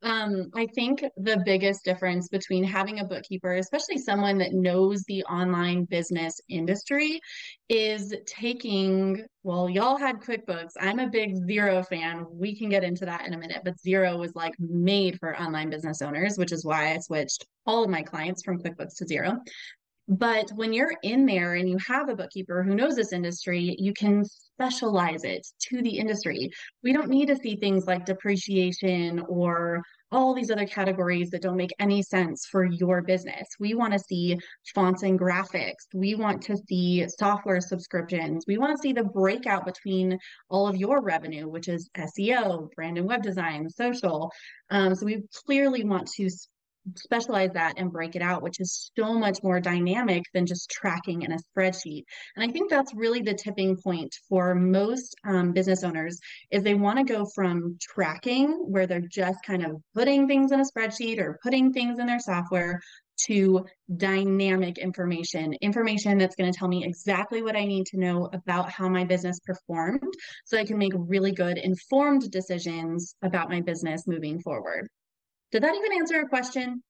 Um, 0.02 0.50
I 0.54 0.66
think 0.66 1.04
the 1.18 1.42
biggest 1.44 1.84
difference 1.84 2.28
between 2.28 2.64
having 2.64 3.00
a 3.00 3.04
bookkeeper, 3.04 3.54
especially 3.54 3.98
someone 3.98 4.38
that 4.38 4.54
knows 4.54 5.02
the 5.04 5.22
online 5.24 5.84
business 5.84 6.40
industry, 6.48 7.20
is 7.68 8.14
taking, 8.26 9.24
well, 9.42 9.68
y'all 9.68 9.98
had 9.98 10.20
QuickBooks. 10.20 10.72
I'm 10.80 11.00
a 11.00 11.08
big 11.08 11.34
Xero 11.46 11.86
fan. 11.86 12.26
We 12.30 12.56
can 12.56 12.70
get 12.70 12.82
into 12.82 13.04
that 13.04 13.26
in 13.26 13.34
a 13.34 13.38
minute, 13.38 13.60
but 13.62 13.76
Xero 13.76 14.18
was 14.18 14.34
like 14.34 14.54
made 14.58 15.18
for 15.18 15.38
online 15.38 15.68
business 15.68 16.00
owners, 16.00 16.38
which 16.38 16.52
is 16.52 16.64
why 16.64 16.94
I 16.94 16.98
switched 16.98 17.46
all 17.66 17.84
of 17.84 17.90
my 17.90 18.02
clients 18.02 18.42
from 18.42 18.58
QuickBooks 18.58 18.96
to 18.96 19.04
Xero. 19.04 19.38
But 20.10 20.50
when 20.56 20.72
you're 20.72 20.96
in 21.04 21.24
there 21.24 21.54
and 21.54 21.68
you 21.70 21.78
have 21.86 22.08
a 22.08 22.16
bookkeeper 22.16 22.64
who 22.64 22.74
knows 22.74 22.96
this 22.96 23.12
industry, 23.12 23.76
you 23.78 23.92
can 23.92 24.24
specialize 24.24 25.22
it 25.22 25.46
to 25.68 25.82
the 25.82 25.98
industry. 25.98 26.50
We 26.82 26.92
don't 26.92 27.10
need 27.10 27.26
to 27.26 27.36
see 27.36 27.54
things 27.54 27.86
like 27.86 28.06
depreciation 28.06 29.20
or 29.28 29.84
all 30.10 30.34
these 30.34 30.50
other 30.50 30.66
categories 30.66 31.30
that 31.30 31.42
don't 31.42 31.56
make 31.56 31.72
any 31.78 32.02
sense 32.02 32.44
for 32.50 32.64
your 32.64 33.02
business. 33.02 33.46
We 33.60 33.74
want 33.74 33.92
to 33.92 34.00
see 34.00 34.36
fonts 34.74 35.04
and 35.04 35.16
graphics. 35.16 35.86
We 35.94 36.16
want 36.16 36.42
to 36.42 36.56
see 36.56 37.06
software 37.16 37.60
subscriptions. 37.60 38.44
We 38.48 38.58
want 38.58 38.76
to 38.76 38.82
see 38.82 38.92
the 38.92 39.04
breakout 39.04 39.64
between 39.64 40.18
all 40.48 40.66
of 40.66 40.74
your 40.74 41.00
revenue, 41.02 41.48
which 41.48 41.68
is 41.68 41.88
SEO, 41.96 42.72
brand 42.74 42.98
and 42.98 43.06
web 43.06 43.22
design, 43.22 43.70
social. 43.70 44.32
Um, 44.70 44.96
so 44.96 45.06
we 45.06 45.22
clearly 45.46 45.84
want 45.84 46.08
to 46.16 46.28
specialize 46.96 47.50
that 47.54 47.74
and 47.76 47.92
break 47.92 48.16
it 48.16 48.22
out, 48.22 48.42
which 48.42 48.60
is 48.60 48.90
so 48.98 49.14
much 49.14 49.42
more 49.42 49.60
dynamic 49.60 50.24
than 50.34 50.46
just 50.46 50.70
tracking 50.70 51.22
in 51.22 51.32
a 51.32 51.38
spreadsheet. 51.38 52.04
And 52.36 52.48
I 52.48 52.52
think 52.52 52.70
that's 52.70 52.94
really 52.94 53.20
the 53.22 53.34
tipping 53.34 53.76
point 53.76 54.14
for 54.28 54.54
most 54.54 55.14
um, 55.26 55.52
business 55.52 55.84
owners 55.84 56.18
is 56.50 56.62
they 56.62 56.74
want 56.74 56.98
to 56.98 57.12
go 57.12 57.26
from 57.34 57.76
tracking 57.80 58.48
where 58.68 58.86
they're 58.86 59.00
just 59.00 59.38
kind 59.46 59.64
of 59.64 59.80
putting 59.94 60.26
things 60.26 60.52
in 60.52 60.60
a 60.60 60.64
spreadsheet 60.64 61.18
or 61.18 61.38
putting 61.42 61.72
things 61.72 61.98
in 61.98 62.06
their 62.06 62.20
software 62.20 62.80
to 63.26 63.66
dynamic 63.96 64.78
information, 64.78 65.54
information 65.60 66.18
that's 66.18 66.36
going 66.36 66.50
to 66.50 66.58
tell 66.58 66.68
me 66.68 66.84
exactly 66.84 67.42
what 67.42 67.56
I 67.56 67.64
need 67.64 67.86
to 67.86 67.98
know 67.98 68.28
about 68.32 68.70
how 68.70 68.88
my 68.88 69.04
business 69.04 69.38
performed 69.40 70.14
so 70.44 70.58
I 70.58 70.64
can 70.64 70.78
make 70.78 70.92
really 70.94 71.32
good 71.32 71.58
informed 71.58 72.30
decisions 72.30 73.14
about 73.22 73.50
my 73.50 73.60
business 73.60 74.06
moving 74.06 74.40
forward. 74.40 74.88
Did 75.52 75.62
that 75.62 75.74
even 75.74 75.98
answer 75.98 76.20
a 76.20 76.28
question? 76.28 76.82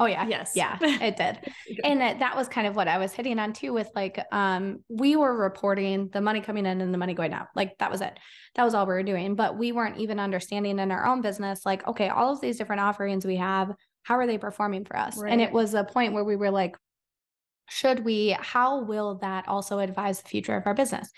Oh 0.00 0.06
yeah. 0.06 0.26
Yes. 0.28 0.52
Yeah, 0.54 0.78
it 0.80 1.16
did. 1.16 1.52
and 1.84 2.00
that, 2.00 2.20
that 2.20 2.36
was 2.36 2.46
kind 2.46 2.66
of 2.66 2.76
what 2.76 2.86
I 2.86 2.98
was 2.98 3.12
hitting 3.12 3.38
on 3.38 3.52
too 3.52 3.72
with 3.72 3.90
like 3.96 4.24
um 4.30 4.84
we 4.88 5.16
were 5.16 5.36
reporting 5.36 6.08
the 6.12 6.20
money 6.20 6.40
coming 6.40 6.66
in 6.66 6.80
and 6.80 6.94
the 6.94 6.98
money 6.98 7.14
going 7.14 7.32
out. 7.32 7.48
Like 7.56 7.76
that 7.78 7.90
was 7.90 8.00
it. 8.00 8.18
That 8.54 8.64
was 8.64 8.74
all 8.74 8.86
we 8.86 8.94
were 8.94 9.02
doing, 9.02 9.34
but 9.34 9.58
we 9.58 9.72
weren't 9.72 9.98
even 9.98 10.20
understanding 10.20 10.78
in 10.78 10.92
our 10.92 11.04
own 11.04 11.20
business 11.20 11.66
like 11.66 11.86
okay, 11.88 12.08
all 12.08 12.32
of 12.32 12.40
these 12.40 12.58
different 12.58 12.80
offerings 12.80 13.26
we 13.26 13.36
have, 13.36 13.72
how 14.04 14.14
are 14.14 14.26
they 14.26 14.38
performing 14.38 14.84
for 14.84 14.96
us? 14.96 15.18
Right. 15.18 15.32
And 15.32 15.40
it 15.40 15.52
was 15.52 15.74
a 15.74 15.84
point 15.84 16.12
where 16.12 16.24
we 16.24 16.36
were 16.36 16.50
like 16.50 16.76
should 17.68 18.04
we 18.04 18.36
how 18.38 18.84
will 18.84 19.16
that 19.16 19.48
also 19.48 19.80
advise 19.80 20.22
the 20.22 20.28
future 20.28 20.56
of 20.56 20.66
our 20.66 20.74
business? 20.74 21.10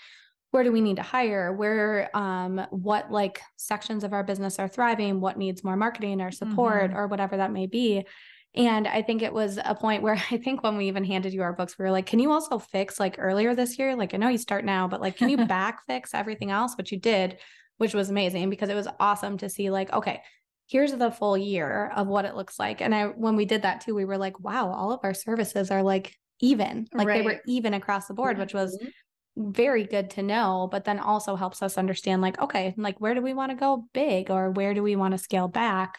Where 0.51 0.63
do 0.63 0.71
we 0.71 0.81
need 0.81 0.97
to 0.97 1.01
hire? 1.01 1.51
Where 1.51 2.15
um 2.15 2.65
what 2.69 3.11
like 3.11 3.41
sections 3.55 4.03
of 4.03 4.13
our 4.13 4.23
business 4.23 4.59
are 4.59 4.67
thriving? 4.67 5.19
What 5.19 5.37
needs 5.37 5.63
more 5.63 5.77
marketing 5.77 6.21
or 6.21 6.31
support 6.31 6.89
mm-hmm. 6.89 6.97
or 6.97 7.07
whatever 7.07 7.37
that 7.37 7.51
may 7.51 7.65
be? 7.65 8.05
And 8.53 8.85
i 8.85 9.01
think 9.01 9.21
it 9.21 9.33
was 9.33 9.57
a 9.63 9.73
point 9.73 10.03
where 10.03 10.13
i 10.31 10.37
think 10.37 10.61
when 10.61 10.77
we 10.77 10.89
even 10.89 11.05
handed 11.05 11.33
you 11.33 11.41
our 11.41 11.53
books 11.53 11.79
we 11.79 11.83
were 11.83 11.91
like 11.91 12.05
can 12.05 12.19
you 12.19 12.31
also 12.31 12.59
fix 12.59 12.99
like 12.99 13.15
earlier 13.17 13.55
this 13.55 13.79
year? 13.79 13.95
Like 13.95 14.13
i 14.13 14.17
know 14.17 14.27
you 14.27 14.37
start 14.37 14.65
now 14.65 14.87
but 14.87 15.01
like 15.01 15.17
can 15.17 15.29
you 15.29 15.37
back 15.47 15.85
fix 15.87 16.13
everything 16.13 16.51
else? 16.51 16.75
Which 16.77 16.91
you 16.91 16.99
did 16.99 17.39
which 17.77 17.95
was 17.95 18.09
amazing 18.09 18.49
because 18.49 18.69
it 18.69 18.75
was 18.75 18.87
awesome 18.99 19.37
to 19.39 19.49
see 19.49 19.71
like 19.71 19.91
okay 19.93 20.21
here's 20.67 20.93
the 20.93 21.11
full 21.11 21.37
year 21.37 21.91
of 21.95 22.07
what 22.07 22.23
it 22.23 22.35
looks 22.35 22.59
like. 22.59 22.81
And 22.81 22.93
i 22.93 23.05
when 23.05 23.37
we 23.37 23.45
did 23.45 23.61
that 23.61 23.81
too 23.81 23.95
we 23.95 24.05
were 24.05 24.17
like 24.17 24.37
wow 24.41 24.69
all 24.69 24.91
of 24.91 24.99
our 25.03 25.13
services 25.13 25.71
are 25.71 25.81
like 25.81 26.13
even 26.41 26.87
like 26.93 27.07
right. 27.07 27.19
they 27.19 27.25
were 27.25 27.39
even 27.45 27.73
across 27.73 28.07
the 28.07 28.15
board 28.15 28.37
which 28.37 28.53
was 28.53 28.75
mm-hmm 28.75 28.89
very 29.37 29.85
good 29.85 30.09
to 30.11 30.23
know, 30.23 30.67
but 30.71 30.83
then 30.83 30.99
also 30.99 31.35
helps 31.35 31.61
us 31.61 31.77
understand 31.77 32.21
like, 32.21 32.39
okay, 32.39 32.73
like 32.77 32.99
where 32.99 33.13
do 33.13 33.21
we 33.21 33.33
want 33.33 33.51
to 33.51 33.55
go 33.55 33.85
big 33.93 34.29
or 34.29 34.51
where 34.51 34.73
do 34.73 34.83
we 34.83 34.95
want 34.95 35.13
to 35.13 35.17
scale 35.17 35.47
back? 35.47 35.97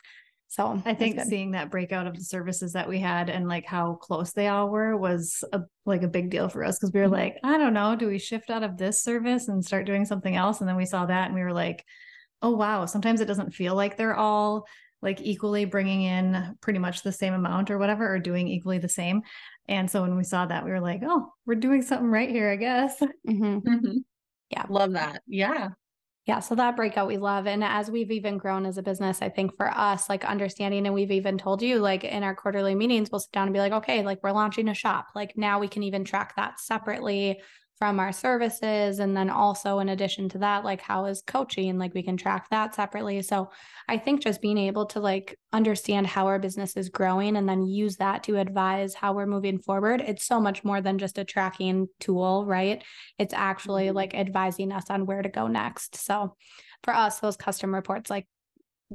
So 0.48 0.82
I 0.84 0.92
think 0.92 1.18
seeing 1.22 1.52
that 1.52 1.70
breakout 1.70 2.06
of 2.06 2.14
the 2.14 2.24
services 2.24 2.74
that 2.74 2.86
we 2.86 2.98
had 2.98 3.30
and 3.30 3.48
like 3.48 3.64
how 3.64 3.94
close 3.94 4.32
they 4.32 4.48
all 4.48 4.68
were 4.68 4.94
was 4.98 5.42
a, 5.50 5.62
like 5.86 6.02
a 6.02 6.08
big 6.08 6.28
deal 6.28 6.50
for 6.50 6.62
us 6.62 6.78
because 6.78 6.92
we 6.92 7.00
were 7.00 7.06
mm-hmm. 7.06 7.14
like, 7.14 7.36
I 7.42 7.56
don't 7.56 7.72
know, 7.72 7.96
do 7.96 8.06
we 8.06 8.18
shift 8.18 8.50
out 8.50 8.62
of 8.62 8.76
this 8.76 9.02
service 9.02 9.48
and 9.48 9.64
start 9.64 9.86
doing 9.86 10.04
something 10.04 10.36
else? 10.36 10.60
And 10.60 10.68
then 10.68 10.76
we 10.76 10.84
saw 10.84 11.06
that 11.06 11.26
and 11.26 11.34
we 11.34 11.40
were 11.40 11.54
like, 11.54 11.82
oh 12.42 12.50
wow, 12.50 12.84
sometimes 12.84 13.22
it 13.22 13.26
doesn't 13.26 13.54
feel 13.54 13.74
like 13.74 13.96
they're 13.96 14.14
all 14.14 14.66
like 15.02 15.20
equally 15.20 15.64
bringing 15.64 16.02
in 16.02 16.56
pretty 16.60 16.78
much 16.78 17.02
the 17.02 17.12
same 17.12 17.34
amount 17.34 17.70
or 17.70 17.78
whatever 17.78 18.14
or 18.14 18.18
doing 18.18 18.48
equally 18.48 18.78
the 18.78 18.88
same 18.88 19.22
and 19.68 19.90
so 19.90 20.02
when 20.02 20.16
we 20.16 20.24
saw 20.24 20.46
that, 20.46 20.64
we 20.64 20.70
were 20.70 20.80
like, 20.80 21.02
oh, 21.04 21.32
we're 21.46 21.54
doing 21.54 21.82
something 21.82 22.10
right 22.10 22.28
here, 22.28 22.50
I 22.50 22.56
guess. 22.56 23.00
Mm-hmm. 23.00 23.58
Mm-hmm. 23.58 23.98
Yeah. 24.50 24.64
Love 24.68 24.92
that. 24.92 25.22
Yeah. 25.26 25.68
Yeah. 26.26 26.40
So 26.40 26.54
that 26.54 26.76
breakout 26.76 27.08
we 27.08 27.16
love. 27.16 27.46
And 27.46 27.64
as 27.64 27.90
we've 27.90 28.10
even 28.10 28.38
grown 28.38 28.66
as 28.66 28.78
a 28.78 28.82
business, 28.82 29.22
I 29.22 29.28
think 29.28 29.56
for 29.56 29.70
us, 29.70 30.08
like 30.08 30.24
understanding, 30.24 30.86
and 30.86 30.94
we've 30.94 31.10
even 31.10 31.38
told 31.38 31.62
you, 31.62 31.78
like 31.78 32.04
in 32.04 32.22
our 32.22 32.34
quarterly 32.34 32.74
meetings, 32.74 33.10
we'll 33.10 33.20
sit 33.20 33.32
down 33.32 33.46
and 33.46 33.54
be 33.54 33.60
like, 33.60 33.72
okay, 33.72 34.02
like 34.02 34.18
we're 34.22 34.32
launching 34.32 34.68
a 34.68 34.74
shop. 34.74 35.08
Like 35.14 35.32
now 35.36 35.58
we 35.58 35.68
can 35.68 35.82
even 35.82 36.04
track 36.04 36.36
that 36.36 36.60
separately 36.60 37.40
from 37.82 37.98
our 37.98 38.12
services. 38.12 39.00
And 39.00 39.16
then 39.16 39.28
also 39.28 39.80
in 39.80 39.88
addition 39.88 40.28
to 40.28 40.38
that 40.38 40.62
like 40.62 40.80
how 40.80 41.06
is 41.06 41.20
coaching? 41.26 41.78
Like 41.78 41.92
we 41.94 42.04
can 42.04 42.16
track 42.16 42.48
that 42.50 42.76
separately. 42.76 43.20
So 43.22 43.50
i 43.88 43.98
think 43.98 44.22
just 44.22 44.40
being 44.40 44.56
able 44.56 44.86
to 44.86 45.00
like 45.00 45.36
understand 45.52 46.06
how 46.06 46.28
our 46.28 46.38
business 46.38 46.76
is 46.76 46.90
growing 46.90 47.36
and 47.36 47.48
then 47.48 47.66
use 47.66 47.96
that 47.96 48.22
to 48.22 48.36
advise 48.36 48.94
how 48.94 49.12
we're 49.12 49.26
moving 49.26 49.58
forward 49.58 50.00
it's 50.00 50.24
so 50.24 50.40
much 50.40 50.62
more 50.62 50.80
than 50.80 50.96
just 50.96 51.18
a 51.18 51.24
tracking 51.24 51.88
tool 51.98 52.46
right? 52.46 52.84
It's 53.18 53.34
actually 53.34 53.86
mm-hmm. 53.86 53.96
like 53.96 54.14
advising 54.14 54.70
us 54.70 54.88
on 54.88 55.04
where 55.04 55.22
to 55.22 55.28
go 55.28 55.48
next. 55.48 55.96
So 55.96 56.36
for 56.84 56.94
us 56.94 57.18
those 57.18 57.36
custom 57.36 57.74
reports 57.74 58.08
like 58.08 58.28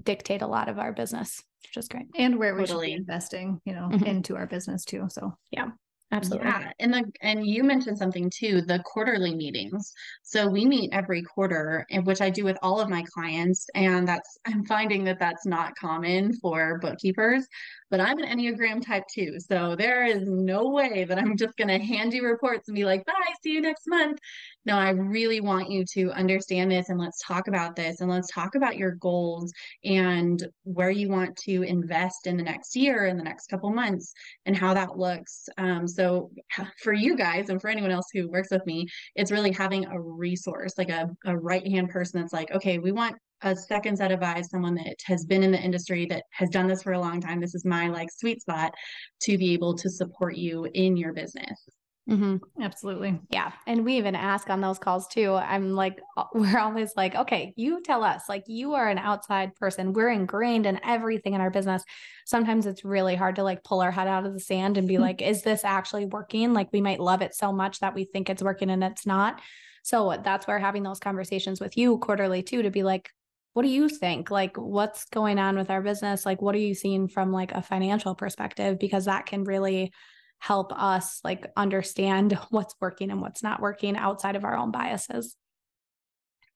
dictate 0.02 0.42
a 0.42 0.48
lot 0.48 0.70
of 0.70 0.80
our 0.80 0.94
business 0.94 1.44
which 1.64 1.76
is 1.76 1.90
great. 1.90 2.06
And 2.18 2.40
where 2.40 2.56
we 2.56 2.62
totally. 2.62 2.88
should 2.88 2.92
be 2.92 3.02
investing 3.02 3.60
you 3.66 3.74
know 3.74 3.90
mm-hmm. 3.92 4.06
into 4.06 4.38
our 4.38 4.48
business 4.48 4.86
too 4.86 5.08
so. 5.10 5.34
Yeah 5.52 5.72
Absolutely. 6.12 6.48
Yeah. 6.48 6.72
And 6.80 6.94
the 6.94 7.12
and 7.22 7.46
you 7.46 7.64
mentioned 7.66 7.98
something 7.98 8.30
too, 8.30 8.62
the 8.62 8.80
quarterly 8.86 9.36
meetings. 9.36 9.92
So 10.24 10.48
we 10.48 10.66
meet 10.66 10.94
every 10.94 11.22
quarter, 11.22 11.86
which 12.06 12.22
I 12.22 12.30
do 12.30 12.46
with 12.46 12.58
all 12.62 12.80
of 12.80 12.90
my 12.90 13.04
clients. 13.14 13.68
And 13.76 14.08
that's 14.08 14.38
I'm 14.46 14.64
finding 14.66 15.04
that 15.04 15.20
that's 15.20 15.46
not 15.46 15.76
common 15.76 16.34
for 16.40 16.80
bookkeepers 16.80 17.46
but 17.90 18.00
I'm 18.00 18.20
an 18.20 18.26
Enneagram 18.26 18.86
type 18.86 19.04
two. 19.14 19.40
So 19.40 19.76
there 19.76 20.06
is 20.06 20.28
no 20.28 20.70
way 20.70 21.06
that 21.06 21.18
I'm 21.18 21.38
just 21.38 21.56
going 21.58 21.68
to 21.68 21.80
hand 21.80 22.14
you 22.14 22.26
reports 22.26 22.68
and 22.68 22.76
be 22.76 22.86
like, 22.86 23.06
bye, 23.06 23.14
see 23.42 23.52
you 23.54 23.62
next 23.62 23.88
month. 23.88 24.20
No, 24.66 24.78
I 24.78 24.90
really 24.90 25.40
want 25.40 25.70
you 25.70 25.86
to 25.94 26.12
understand 26.12 26.72
this 26.72 26.90
and 26.90 27.00
let's 27.00 27.22
talk 27.26 27.48
about 27.48 27.76
this 27.76 28.02
and 28.02 28.10
let's 28.10 28.32
talk 28.32 28.56
about 28.56 28.78
your 28.78 28.92
goals 28.92 29.54
and 29.86 30.46
where 30.64 30.90
you 30.90 31.10
want 31.10 31.36
to 31.38 31.64
invest 31.64 32.28
in 32.28 32.36
the 32.36 32.44
next 32.44 32.76
year 32.76 33.06
and 33.06 33.18
the 33.18 33.24
next 33.24 33.48
couple 33.48 33.70
months 33.72 34.14
and 34.46 34.56
how 34.56 34.74
that 34.74 34.98
looks. 34.98 35.48
Um, 35.58 35.88
so 35.88 36.32
for 36.84 36.94
you 36.94 37.16
guys 37.16 37.50
and 37.50 37.62
for 37.62 37.70
anyone 37.70 37.92
else 37.92 38.08
who 38.14 38.30
works 38.30 38.52
with 38.52 38.66
me, 38.66 38.88
it's 39.16 39.32
really 39.32 39.52
having 39.52 39.86
a 39.86 40.00
resource, 40.00 40.74
like 40.78 40.90
a, 40.90 41.10
a 41.26 41.38
right 41.38 41.66
hand 41.66 41.90
person 41.90 42.20
that's 42.20 42.34
like, 42.34 42.52
okay, 42.52 42.80
we 42.80 42.92
want 42.92 43.16
a 43.42 43.56
second 43.56 43.98
set 43.98 44.12
of 44.12 44.24
eyes, 44.24 44.50
someone 44.50 44.76
that 44.76 44.96
has 45.06 45.26
been 45.26 45.44
in 45.44 45.52
the 45.52 45.62
industry 45.62 46.06
that 46.08 46.24
has 46.32 46.50
done 46.50 46.68
this 46.68 46.84
for 46.84 46.94
a 46.94 47.00
long 47.00 47.22
time. 47.22 47.40
This 47.40 47.56
is 47.56 47.66
my 47.66 47.88
like 47.88 48.10
sweet 48.12 48.42
spot 48.42 48.74
to 49.22 49.38
be 49.38 49.54
able 49.54 49.76
to 49.76 49.90
support 49.90 50.36
you 50.36 50.68
in 50.74 50.98
your 50.98 51.14
business. 51.14 51.70
Mm-hmm. 52.10 52.38
Absolutely. 52.62 53.20
Yeah. 53.30 53.52
And 53.66 53.84
we 53.84 53.98
even 53.98 54.16
ask 54.16 54.50
on 54.50 54.62
those 54.62 54.80
calls 54.80 55.08
too. 55.08 55.34
I'm 55.34 55.76
like, 55.76 56.00
uh, 56.16 56.24
we're 56.34 56.58
always 56.58 56.94
like, 56.96 57.16
okay, 57.16 57.54
you 57.58 57.82
tell 57.84 58.04
us, 58.04 58.24
like, 58.30 58.44
you 58.48 58.76
are 58.76 58.88
an 58.88 58.98
outside 58.98 59.54
person. 59.56 59.92
We're 59.92 60.10
ingrained 60.10 60.66
in 60.66 60.80
everything 60.86 61.34
in 61.34 61.42
our 61.42 61.52
business. 61.52 61.84
Sometimes 62.26 62.66
it's 62.66 62.86
really 62.86 63.16
hard 63.16 63.36
to 63.36 63.44
like 63.44 63.64
pull 63.64 63.82
our 63.82 63.92
head 63.92 64.08
out 64.08 64.26
of 64.26 64.34
the 64.34 64.40
sand 64.40 64.78
and 64.78 64.88
be 64.88 64.98
like, 64.98 65.22
is 65.22 65.42
this 65.42 65.66
actually 65.66 66.06
working? 66.06 66.54
Like, 66.54 66.70
we 66.72 66.82
might 66.82 67.02
love 67.02 67.22
it 67.22 67.36
so 67.36 67.52
much 67.52 67.80
that 67.80 67.94
we 67.94 68.06
think 68.06 68.30
it's 68.30 68.44
working 68.44 68.70
and 68.70 68.84
it's 68.84 69.06
not. 69.06 69.42
So 69.84 70.20
that's 70.24 70.48
where 70.48 70.60
having 70.60 70.84
those 70.84 71.00
conversations 71.00 71.60
with 71.60 71.78
you 71.78 71.98
quarterly 71.98 72.42
too 72.42 72.62
to 72.62 72.70
be 72.70 72.84
like, 72.84 73.10
what 73.54 73.64
do 73.64 73.70
you 73.70 73.90
think? 73.90 74.30
Like, 74.30 74.56
what's 74.58 75.06
going 75.06 75.40
on 75.40 75.58
with 75.58 75.70
our 75.70 75.82
business? 75.82 76.26
Like, 76.26 76.42
what 76.42 76.56
are 76.56 76.60
you 76.60 76.76
seeing 76.76 77.08
from 77.08 77.32
like 77.32 77.52
a 77.52 77.62
financial 77.62 78.14
perspective? 78.14 78.78
Because 78.80 79.06
that 79.06 79.26
can 79.26 79.44
really 79.44 79.92
help 80.40 80.72
us 80.72 81.20
like 81.24 81.48
understand 81.58 82.34
what's 82.50 82.76
working 82.80 83.12
and 83.12 83.22
what's 83.22 83.44
not 83.44 83.62
working 83.62 83.98
outside 83.98 84.36
of 84.36 84.44
our 84.44 84.56
own 84.56 84.72
biases. 84.72 85.36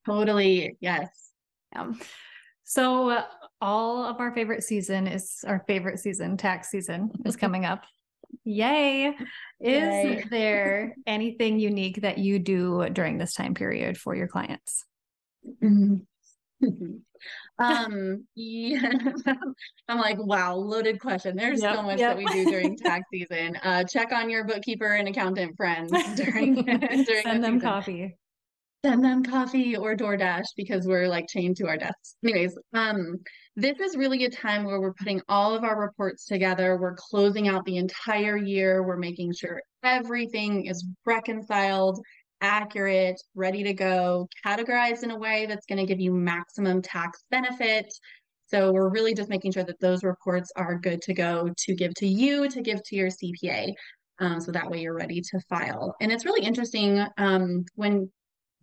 Totally. 0.06 0.78
Yes. 0.80 1.10
Yeah. 1.74 1.92
So 2.64 3.10
uh, 3.10 3.26
all 3.60 4.06
of 4.06 4.20
our 4.20 4.34
favorite 4.34 4.64
season 4.64 5.08
is 5.08 5.40
our 5.46 5.64
favorite 5.68 6.00
season, 6.00 6.38
tax 6.38 6.70
season 6.70 7.12
is 7.26 7.36
coming 7.38 7.66
up. 7.66 7.84
Yay. 8.46 9.08
Is 9.08 9.16
Yay. 9.60 10.26
there 10.32 10.96
anything 11.06 11.60
unique 11.60 12.02
that 12.02 12.18
you 12.18 12.40
do 12.40 12.90
during 12.90 13.18
this 13.18 13.34
time 13.34 13.54
period 13.54 13.98
for 13.98 14.16
your 14.16 14.28
clients? 14.28 14.86
Mm-hmm. 15.62 15.96
um 17.60 18.26
yeah 18.36 18.92
i'm 19.88 19.98
like 19.98 20.18
wow 20.20 20.56
loaded 20.56 21.00
question 21.00 21.36
there's 21.36 21.62
yep, 21.62 21.76
so 21.76 21.84
much 21.84 22.00
yep. 22.00 22.12
that 22.12 22.18
we 22.18 22.26
do 22.26 22.50
during 22.50 22.76
tax 22.78 23.04
season 23.12 23.56
uh 23.64 23.84
check 23.84 24.12
on 24.12 24.30
your 24.30 24.44
bookkeeper 24.44 24.96
and 24.96 25.08
accountant 25.08 25.56
friends 25.56 25.92
during 26.16 26.56
during 26.64 27.24
send 27.24 27.44
them 27.44 27.56
season. 27.56 27.60
coffee 27.60 28.16
send 28.84 29.04
them 29.04 29.24
coffee 29.24 29.76
or 29.76 29.96
DoorDash 29.96 30.46
because 30.58 30.88
we're 30.88 31.08
like 31.08 31.28
chained 31.28 31.56
to 31.58 31.68
our 31.68 31.78
desks. 31.78 32.16
Anyways, 32.24 32.58
um, 32.74 33.20
this 33.56 33.80
is 33.80 33.96
really 33.96 34.26
a 34.26 34.30
time 34.30 34.64
where 34.64 34.82
we're 34.82 34.94
putting 34.94 35.22
all 35.30 35.54
of 35.54 35.64
our 35.64 35.80
reports 35.80 36.26
together. 36.26 36.78
We're 36.80 36.96
closing 36.96 37.48
out 37.48 37.64
the 37.66 37.78
entire 37.78 38.38
year. 38.38 38.82
We're 38.82 38.98
making 38.98 39.34
sure 39.34 39.62
everything 39.84 40.66
is 40.66 40.86
reconciled 41.06 42.00
accurate, 42.42 43.22
ready 43.36 43.64
to 43.64 43.74
go, 43.74 44.28
categorized 44.46 45.04
in 45.04 45.12
a 45.12 45.18
way 45.18 45.46
that's 45.46 45.66
going 45.66 45.80
to 45.80 45.86
give 45.86 46.00
you 46.00 46.14
maximum 46.14 46.82
tax 46.82 47.24
benefit. 47.32 47.94
So 48.48 48.72
we're 48.72 48.90
really 48.90 49.14
just 49.14 49.30
making 49.30 49.54
sure 49.54 49.64
that 49.64 49.80
those 49.80 50.04
reports 50.04 50.52
are 50.58 50.78
good 50.78 51.02
to 51.04 51.14
go 51.14 51.54
to 51.56 51.76
give 51.76 51.94
to 51.96 52.08
you, 52.08 52.50
to 52.50 52.62
give 52.62 52.84
to 52.84 52.96
your 52.96 53.10
CPA. 53.10 53.74
Um, 54.20 54.40
so 54.40 54.52
that 54.52 54.70
way 54.70 54.82
you're 54.82 54.94
ready 54.94 55.22
to 55.22 55.40
file. 55.50 55.96
And 56.02 56.12
it's 56.12 56.26
really 56.26 56.46
interesting 56.46 57.06
um, 57.18 57.64
when 57.76 58.12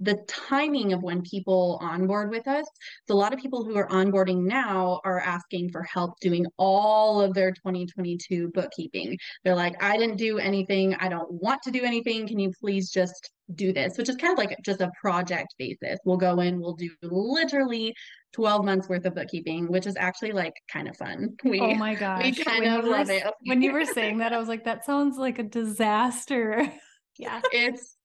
the 0.00 0.19
timing 0.28 0.93
of 0.93 1.02
when 1.02 1.23
people 1.23 1.78
onboard 1.81 2.31
with 2.31 2.47
us. 2.47 2.67
So 3.07 3.14
a 3.14 3.17
lot 3.17 3.33
of 3.33 3.40
people 3.40 3.64
who 3.64 3.76
are 3.76 3.88
onboarding 3.88 4.45
now 4.45 5.00
are 5.05 5.21
asking 5.21 5.71
for 5.71 5.83
help 5.83 6.19
doing 6.21 6.47
all 6.57 7.21
of 7.21 7.35
their 7.35 7.50
2022 7.52 8.50
bookkeeping. 8.55 9.19
They're 9.45 9.55
like, 9.55 9.83
I 9.83 9.97
didn't 9.97 10.17
do 10.17 10.38
anything. 10.38 10.95
I 10.97 11.09
don't 11.09 11.31
want 11.31 11.62
to 11.62 11.71
do 11.71 11.83
anything. 11.85 12.26
Can 12.28 12.38
you 12.38 12.52
please 12.61 12.90
just 12.90 13.31
do 13.55 13.73
this? 13.73 13.97
Which 13.97 14.09
is 14.09 14.17
kind 14.17 14.33
of 14.33 14.38
like 14.38 14.57
just 14.64 14.81
a 14.81 14.90
project 15.00 15.55
basis. 15.59 15.99
We'll 16.05 16.17
go 16.17 16.40
in, 16.40 16.61
we'll 16.61 16.76
do 16.76 16.90
literally 17.02 17.95
12 18.35 18.64
months 18.64 18.88
worth 18.88 19.05
of 19.07 19.14
bookkeeping, 19.14 19.69
which 19.69 19.87
is 19.87 19.97
actually 19.97 20.33
like 20.33 20.55
kind 20.71 20.88
of 20.88 20.97
fun. 20.97 21.35
We, 21.45 21.61
oh 21.61 21.75
my 21.75 21.95
gosh. 21.95 22.25
We 22.25 22.45
kind 22.45 22.64
when 22.64 22.78
of 22.78 22.85
love 22.85 23.11
it. 23.11 23.25
when 23.47 23.62
you 23.62 23.73
were 23.73 23.87
saying 23.87 24.19
that, 24.19 24.33
I 24.33 24.38
was 24.38 24.49
like, 24.49 24.64
that 24.64 24.85
sounds 24.85 25.17
like 25.17 25.38
a 25.38 25.45
disaster. 25.45 26.71
yeah. 27.19 27.40
It's 27.52 27.97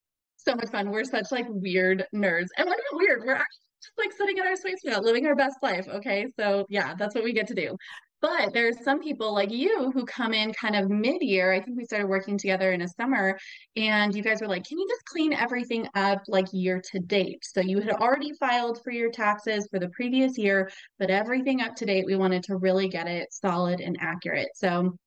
so 0.43 0.55
much 0.55 0.69
fun. 0.69 0.89
We're 0.89 1.03
such 1.03 1.31
like 1.31 1.45
weird 1.49 2.05
nerds. 2.13 2.47
And 2.57 2.65
we're 2.67 2.75
not 2.75 2.93
weird. 2.93 3.21
We're 3.25 3.33
actually 3.33 3.47
just 3.81 3.97
like 3.97 4.11
sitting 4.11 4.37
in 4.37 4.45
our 4.45 4.55
spot, 4.55 5.03
living 5.03 5.25
our 5.25 5.35
best 5.35 5.57
life. 5.61 5.87
Okay. 5.87 6.27
So 6.39 6.65
yeah, 6.69 6.93
that's 6.97 7.15
what 7.15 7.23
we 7.23 7.33
get 7.33 7.47
to 7.47 7.55
do. 7.55 7.75
But 8.21 8.53
there's 8.53 8.81
some 8.85 9.01
people 9.01 9.33
like 9.33 9.51
you 9.51 9.91
who 9.91 10.05
come 10.05 10.33
in 10.33 10.53
kind 10.53 10.77
of 10.77 10.89
mid-year. 10.89 11.51
I 11.51 11.59
think 11.59 11.75
we 11.75 11.83
started 11.83 12.07
working 12.07 12.37
together 12.37 12.71
in 12.71 12.81
a 12.81 12.87
summer, 12.87 13.37
and 13.75 14.15
you 14.15 14.23
guys 14.23 14.39
were 14.39 14.47
like, 14.47 14.63
"Can 14.63 14.79
you 14.79 14.87
just 14.87 15.03
clean 15.03 15.33
everything 15.33 15.89
up 15.95 16.21
like 16.29 16.45
year 16.53 16.81
to 16.93 16.99
date?" 16.99 17.43
So 17.43 17.59
you 17.59 17.81
had 17.81 17.95
already 17.95 18.31
filed 18.39 18.81
for 18.81 18.91
your 18.91 19.11
taxes 19.11 19.67
for 19.69 19.77
the 19.77 19.89
previous 19.89 20.37
year, 20.37 20.71
but 20.99 21.09
everything 21.09 21.59
up 21.59 21.75
to 21.75 21.85
date, 21.85 22.05
we 22.05 22.15
wanted 22.15 22.43
to 22.43 22.55
really 22.55 22.87
get 22.87 23.09
it 23.09 23.27
solid 23.33 23.81
and 23.81 23.97
accurate. 23.99 24.51
So 24.55 24.97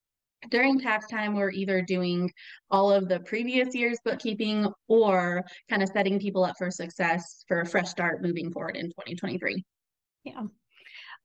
during 0.50 0.80
tax 0.80 1.06
time, 1.06 1.34
we're 1.34 1.50
either 1.50 1.82
doing 1.82 2.30
all 2.70 2.90
of 2.90 3.08
the 3.08 3.20
previous 3.20 3.74
year's 3.74 3.98
bookkeeping 4.04 4.72
or 4.88 5.44
kind 5.68 5.82
of 5.82 5.88
setting 5.88 6.18
people 6.18 6.44
up 6.44 6.56
for 6.58 6.70
success 6.70 7.44
for 7.48 7.60
a 7.60 7.66
fresh 7.66 7.88
start 7.88 8.22
moving 8.22 8.52
forward 8.52 8.76
in 8.76 8.86
2023. 8.86 9.64
Yeah. 10.24 10.42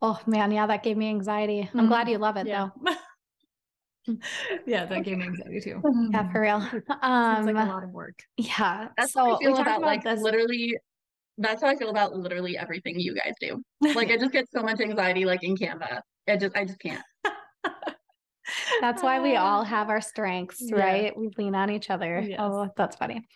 Oh 0.01 0.20
man, 0.25 0.51
yeah, 0.51 0.66
that 0.66 0.84
gave 0.84 0.98
me 0.98 1.10
anxiety. 1.10 1.62
I'm 1.62 1.82
mm-hmm. 1.82 1.88
glad 1.88 2.10
you 2.10 2.18
love 2.18 2.38
it 2.38 2.48
yeah. 2.48 2.70
though. 2.86 4.18
yeah, 4.66 4.86
that 4.86 5.03
gave 5.03 5.18
me 5.18 5.25
anxiety 5.25 5.62
too. 5.62 5.81
Yeah, 6.12 6.31
for 6.31 6.42
real. 6.42 6.68
Um, 7.01 7.46
like 7.46 7.55
a 7.55 7.70
lot 7.70 7.84
of 7.84 7.92
work. 7.92 8.18
Yeah. 8.38 8.90
That's 8.98 9.14
so 9.14 9.25
how 9.25 9.36
I 9.36 9.40
feel 9.40 9.53
about, 9.53 9.68
about 9.68 9.81
like 9.81 10.03
this. 10.03 10.22
literally. 10.22 10.75
That's 11.38 11.62
how 11.62 11.70
I 11.70 11.75
feel 11.75 11.90
about 11.90 12.16
literally 12.16 12.57
everything 12.57 13.00
you 13.00 13.16
guys 13.16 13.34
do. 13.40 13.62
Like 13.96 14.10
I 14.10 14.18
just 14.18 14.31
get 14.31 14.46
so 14.51 14.62
much 14.62 14.79
anxiety, 14.79 15.25
like 15.25 15.44
in 15.44 15.55
Canva. 15.55 16.01
I 16.27 16.38
just, 16.38 16.55
I 16.55 16.66
just 16.66 16.79
can't. 16.79 17.03
That's 18.82 19.04
why 19.04 19.20
we 19.20 19.36
all 19.36 19.64
have 19.64 19.90
our 19.90 20.01
strengths, 20.01 20.62
yeah. 20.62 20.75
right? 20.75 21.18
We 21.18 21.30
lean 21.38 21.56
on 21.56 21.70
each 21.70 21.90
other. 21.90 22.22
Yes. 22.22 22.40
Oh, 22.42 22.70
that's 22.75 22.96
funny. 22.96 23.27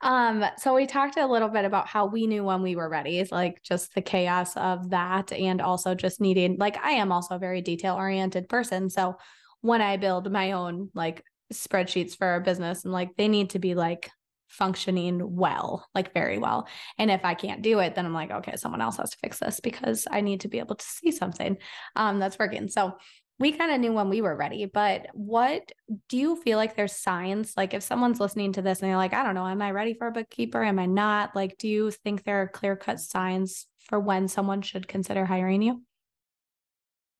Um, 0.00 0.44
so 0.58 0.74
we 0.74 0.86
talked 0.86 1.16
a 1.16 1.26
little 1.26 1.48
bit 1.48 1.64
about 1.64 1.86
how 1.86 2.06
we 2.06 2.26
knew 2.26 2.44
when 2.44 2.62
we 2.62 2.76
were 2.76 2.88
ready, 2.88 3.18
it's 3.18 3.32
like 3.32 3.62
just 3.62 3.94
the 3.94 4.02
chaos 4.02 4.56
of 4.56 4.90
that, 4.90 5.32
and 5.32 5.60
also 5.60 5.94
just 5.94 6.20
needing 6.20 6.56
like 6.58 6.76
I 6.82 6.92
am 6.92 7.12
also 7.12 7.36
a 7.36 7.38
very 7.38 7.60
detail 7.60 7.94
oriented 7.96 8.48
person. 8.48 8.90
So 8.90 9.16
when 9.60 9.80
I 9.80 9.96
build 9.96 10.30
my 10.30 10.52
own 10.52 10.90
like 10.94 11.24
spreadsheets 11.52 12.16
for 12.16 12.26
our 12.26 12.40
business 12.40 12.84
and 12.84 12.92
like 12.92 13.16
they 13.16 13.28
need 13.28 13.50
to 13.50 13.58
be 13.58 13.74
like 13.74 14.10
functioning 14.48 15.36
well, 15.36 15.86
like 15.94 16.14
very 16.14 16.38
well. 16.38 16.68
And 16.98 17.10
if 17.10 17.24
I 17.24 17.34
can't 17.34 17.62
do 17.62 17.80
it, 17.80 17.94
then 17.94 18.06
I'm 18.06 18.14
like, 18.14 18.30
okay, 18.30 18.56
someone 18.56 18.80
else 18.80 18.98
has 18.98 19.10
to 19.10 19.18
fix 19.18 19.38
this 19.38 19.60
because 19.60 20.06
I 20.10 20.20
need 20.20 20.40
to 20.42 20.48
be 20.48 20.58
able 20.58 20.76
to 20.76 20.84
see 20.84 21.10
something 21.10 21.56
um, 21.96 22.18
that's 22.18 22.38
working. 22.38 22.68
So 22.68 22.94
we 23.38 23.52
kind 23.52 23.72
of 23.72 23.80
knew 23.80 23.92
when 23.92 24.08
we 24.08 24.20
were 24.20 24.36
ready, 24.36 24.64
but 24.66 25.06
what 25.12 25.72
do 26.08 26.16
you 26.16 26.36
feel 26.36 26.56
like 26.56 26.76
there's 26.76 26.94
signs? 26.94 27.54
Like 27.56 27.74
if 27.74 27.82
someone's 27.82 28.20
listening 28.20 28.52
to 28.52 28.62
this 28.62 28.80
and 28.80 28.88
they're 28.88 28.96
like, 28.96 29.12
I 29.12 29.24
don't 29.24 29.34
know, 29.34 29.46
am 29.46 29.60
I 29.60 29.72
ready 29.72 29.94
for 29.94 30.06
a 30.06 30.12
bookkeeper? 30.12 30.62
Am 30.62 30.78
I 30.78 30.86
not? 30.86 31.34
Like, 31.34 31.58
do 31.58 31.68
you 31.68 31.90
think 31.90 32.22
there 32.22 32.42
are 32.42 32.48
clear 32.48 32.76
cut 32.76 33.00
signs 33.00 33.66
for 33.80 33.98
when 33.98 34.28
someone 34.28 34.62
should 34.62 34.86
consider 34.86 35.26
hiring 35.26 35.62
you? 35.62 35.82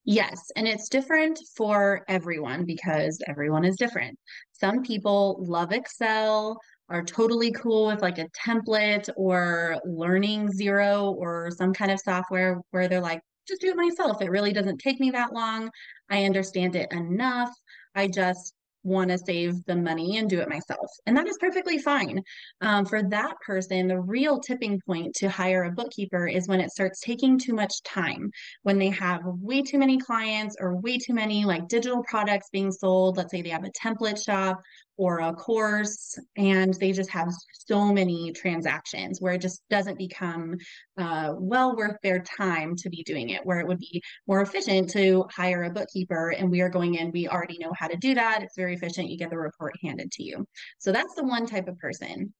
Yes, 0.05 0.51
and 0.55 0.67
it's 0.67 0.87
different 0.87 1.39
for 1.57 2.05
everyone 2.07 2.63
because 2.63 3.19
everyone 3.27 3.65
is 3.65 3.75
different. 3.75 4.17
Some 4.51 4.83
people 4.83 5.43
love 5.47 5.71
Excel, 5.71 6.59
are 6.89 7.03
totally 7.03 7.51
cool 7.51 7.87
with 7.87 8.01
like 8.01 8.19
a 8.19 8.29
template 8.29 9.09
or 9.17 9.81
learning 9.83 10.49
Xero 10.49 11.13
or 11.15 11.49
some 11.51 11.73
kind 11.73 11.91
of 11.91 11.99
software 11.99 12.61
where 12.71 12.87
they're 12.87 13.01
like, 13.01 13.21
just 13.47 13.61
do 13.61 13.69
it 13.69 13.77
myself. 13.77 14.21
It 14.21 14.31
really 14.31 14.53
doesn't 14.53 14.79
take 14.79 14.99
me 14.99 15.11
that 15.11 15.33
long. 15.33 15.69
I 16.09 16.25
understand 16.25 16.75
it 16.75 16.91
enough. 16.91 17.51
I 17.95 18.07
just 18.07 18.53
want 18.85 19.09
to 19.09 19.17
save 19.17 19.65
the 19.65 19.75
money 19.75 20.17
and 20.17 20.29
do 20.29 20.39
it 20.39 20.47
myself. 20.47 20.91
And 21.05 21.17
that 21.17 21.27
is 21.27 21.37
perfectly 21.39 21.79
fine. 21.79 22.21
Um, 22.61 22.85
for 22.85 23.01
that 23.01 23.33
person, 23.45 23.87
the 23.87 23.99
real 23.99 24.39
tipping 24.39 24.79
point 24.85 25.15
to 25.15 25.29
hire 25.29 25.63
a 25.63 25.71
bookkeeper 25.71 26.27
is 26.27 26.47
when 26.47 26.61
it 26.61 26.69
starts 26.69 27.01
taking 27.01 27.39
too 27.39 27.53
much 27.53 27.81
time, 27.83 28.29
when 28.61 28.77
they 28.77 28.89
have 28.89 29.21
way 29.25 29.63
too 29.63 29.79
many 29.79 29.97
clients 29.97 30.55
or 30.59 30.79
way 30.79 30.97
too 30.97 31.13
many 31.13 31.45
like 31.45 31.67
digital 31.67 32.03
products 32.07 32.49
being 32.51 32.71
sold. 32.71 33.17
Let's 33.17 33.31
say 33.31 33.41
they 33.41 33.49
have 33.49 33.65
a 33.65 33.71
template 33.71 34.23
shop 34.23 34.61
or 34.97 35.19
a 35.19 35.33
course 35.33 36.17
and 36.37 36.73
they 36.75 36.91
just 36.91 37.09
have 37.09 37.31
so 37.51 37.91
many 37.91 38.31
transactions 38.31 39.19
where 39.19 39.33
it 39.33 39.41
just 39.41 39.61
doesn't 39.69 39.97
become 39.97 40.55
uh, 40.97 41.33
well 41.37 41.75
worth 41.75 41.97
their 42.01 42.19
time 42.19 42.75
to 42.75 42.89
be 42.89 43.03
doing 43.03 43.29
it 43.29 43.45
where 43.45 43.59
it 43.59 43.67
would 43.67 43.79
be 43.79 44.01
more 44.27 44.41
efficient 44.41 44.89
to 44.89 45.25
hire 45.31 45.63
a 45.63 45.69
bookkeeper 45.69 46.31
and 46.31 46.49
we 46.49 46.61
are 46.61 46.69
going 46.69 46.95
in 46.95 47.11
we 47.11 47.27
already 47.27 47.57
know 47.57 47.73
how 47.77 47.87
to 47.87 47.97
do 47.97 48.15
that 48.15 48.41
it's 48.41 48.55
very 48.55 48.73
efficient 48.73 49.09
you 49.09 49.17
get 49.17 49.29
the 49.29 49.37
report 49.37 49.73
handed 49.83 50.11
to 50.11 50.23
you 50.23 50.45
so 50.77 50.91
that's 50.91 51.15
the 51.15 51.23
one 51.23 51.45
type 51.45 51.67
of 51.67 51.77
person 51.79 52.33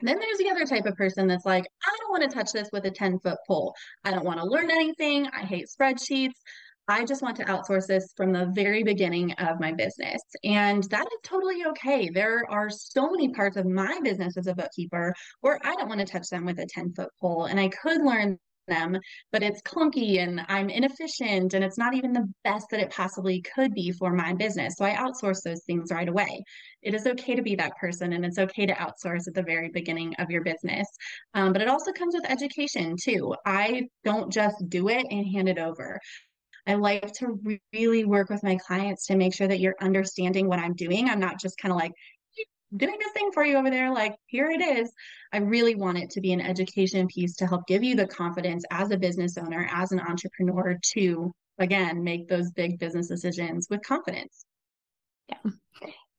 then 0.00 0.18
there's 0.18 0.38
the 0.38 0.50
other 0.50 0.66
type 0.66 0.86
of 0.86 0.96
person 0.96 1.26
that's 1.26 1.46
like, 1.46 1.66
I 1.84 1.96
don't 2.00 2.10
want 2.10 2.30
to 2.30 2.36
touch 2.36 2.52
this 2.52 2.68
with 2.72 2.84
a 2.84 2.90
10 2.90 3.20
foot 3.20 3.38
pole. 3.46 3.74
I 4.04 4.10
don't 4.10 4.24
want 4.24 4.38
to 4.38 4.44
learn 4.44 4.70
anything. 4.70 5.26
I 5.28 5.40
hate 5.40 5.66
spreadsheets. 5.68 6.34
I 6.88 7.04
just 7.04 7.22
want 7.22 7.36
to 7.38 7.44
outsource 7.44 7.86
this 7.86 8.12
from 8.16 8.32
the 8.32 8.50
very 8.54 8.82
beginning 8.82 9.32
of 9.32 9.58
my 9.60 9.72
business. 9.72 10.20
And 10.44 10.82
that 10.84 11.06
is 11.06 11.18
totally 11.22 11.64
okay. 11.66 12.10
There 12.10 12.44
are 12.50 12.68
so 12.68 13.10
many 13.10 13.28
parts 13.32 13.56
of 13.56 13.66
my 13.66 14.00
business 14.02 14.36
as 14.36 14.46
a 14.46 14.54
bookkeeper 14.54 15.14
where 15.40 15.58
I 15.64 15.74
don't 15.76 15.88
want 15.88 16.00
to 16.00 16.06
touch 16.06 16.28
them 16.28 16.44
with 16.44 16.58
a 16.58 16.66
10 16.66 16.92
foot 16.92 17.08
pole. 17.20 17.46
And 17.46 17.58
I 17.58 17.68
could 17.68 18.02
learn 18.02 18.38
them, 18.66 18.98
but 19.32 19.42
it's 19.42 19.62
clunky 19.62 20.20
and 20.20 20.40
I'm 20.48 20.70
inefficient 20.70 21.54
and 21.54 21.64
it's 21.64 21.78
not 21.78 21.94
even 21.94 22.12
the 22.12 22.28
best 22.44 22.66
that 22.70 22.80
it 22.80 22.90
possibly 22.90 23.42
could 23.42 23.74
be 23.74 23.92
for 23.92 24.12
my 24.12 24.32
business. 24.32 24.76
So 24.76 24.84
I 24.84 24.94
outsource 24.94 25.42
those 25.42 25.62
things 25.64 25.90
right 25.90 26.08
away. 26.08 26.42
It 26.82 26.94
is 26.94 27.06
okay 27.06 27.34
to 27.34 27.42
be 27.42 27.54
that 27.56 27.76
person 27.76 28.12
and 28.12 28.24
it's 28.24 28.38
okay 28.38 28.66
to 28.66 28.74
outsource 28.74 29.26
at 29.28 29.34
the 29.34 29.42
very 29.42 29.70
beginning 29.70 30.14
of 30.18 30.30
your 30.30 30.42
business. 30.42 30.86
Um, 31.34 31.52
but 31.52 31.62
it 31.62 31.68
also 31.68 31.92
comes 31.92 32.14
with 32.14 32.30
education 32.30 32.96
too. 33.02 33.34
I 33.44 33.88
don't 34.04 34.32
just 34.32 34.56
do 34.68 34.88
it 34.88 35.06
and 35.10 35.26
hand 35.26 35.48
it 35.48 35.58
over. 35.58 36.00
I 36.66 36.74
like 36.74 37.12
to 37.14 37.38
really 37.72 38.04
work 38.04 38.30
with 38.30 38.42
my 38.42 38.56
clients 38.56 39.06
to 39.06 39.16
make 39.16 39.34
sure 39.34 39.48
that 39.48 39.60
you're 39.60 39.76
understanding 39.80 40.48
what 40.48 40.58
I'm 40.58 40.74
doing. 40.74 41.08
I'm 41.08 41.20
not 41.20 41.40
just 41.40 41.58
kind 41.58 41.72
of 41.72 41.78
like, 41.78 41.92
doing 42.76 42.96
this 42.98 43.12
thing 43.12 43.30
for 43.32 43.44
you 43.44 43.56
over 43.56 43.70
there. 43.70 43.92
Like, 43.92 44.16
here 44.26 44.50
it 44.50 44.60
is. 44.60 44.90
I 45.32 45.36
really 45.38 45.76
want 45.76 45.98
it 45.98 46.10
to 46.10 46.20
be 46.20 46.32
an 46.32 46.40
education 46.40 47.06
piece 47.06 47.36
to 47.36 47.46
help 47.46 47.66
give 47.68 47.84
you 47.84 47.94
the 47.94 48.06
confidence 48.06 48.64
as 48.72 48.90
a 48.90 48.96
business 48.96 49.38
owner, 49.38 49.68
as 49.72 49.92
an 49.92 50.00
entrepreneur 50.00 50.76
to, 50.94 51.32
again, 51.58 52.02
make 52.02 52.26
those 52.26 52.50
big 52.50 52.80
business 52.80 53.06
decisions 53.06 53.68
with 53.70 53.80
confidence. 53.82 54.44
Yeah. 55.28 55.52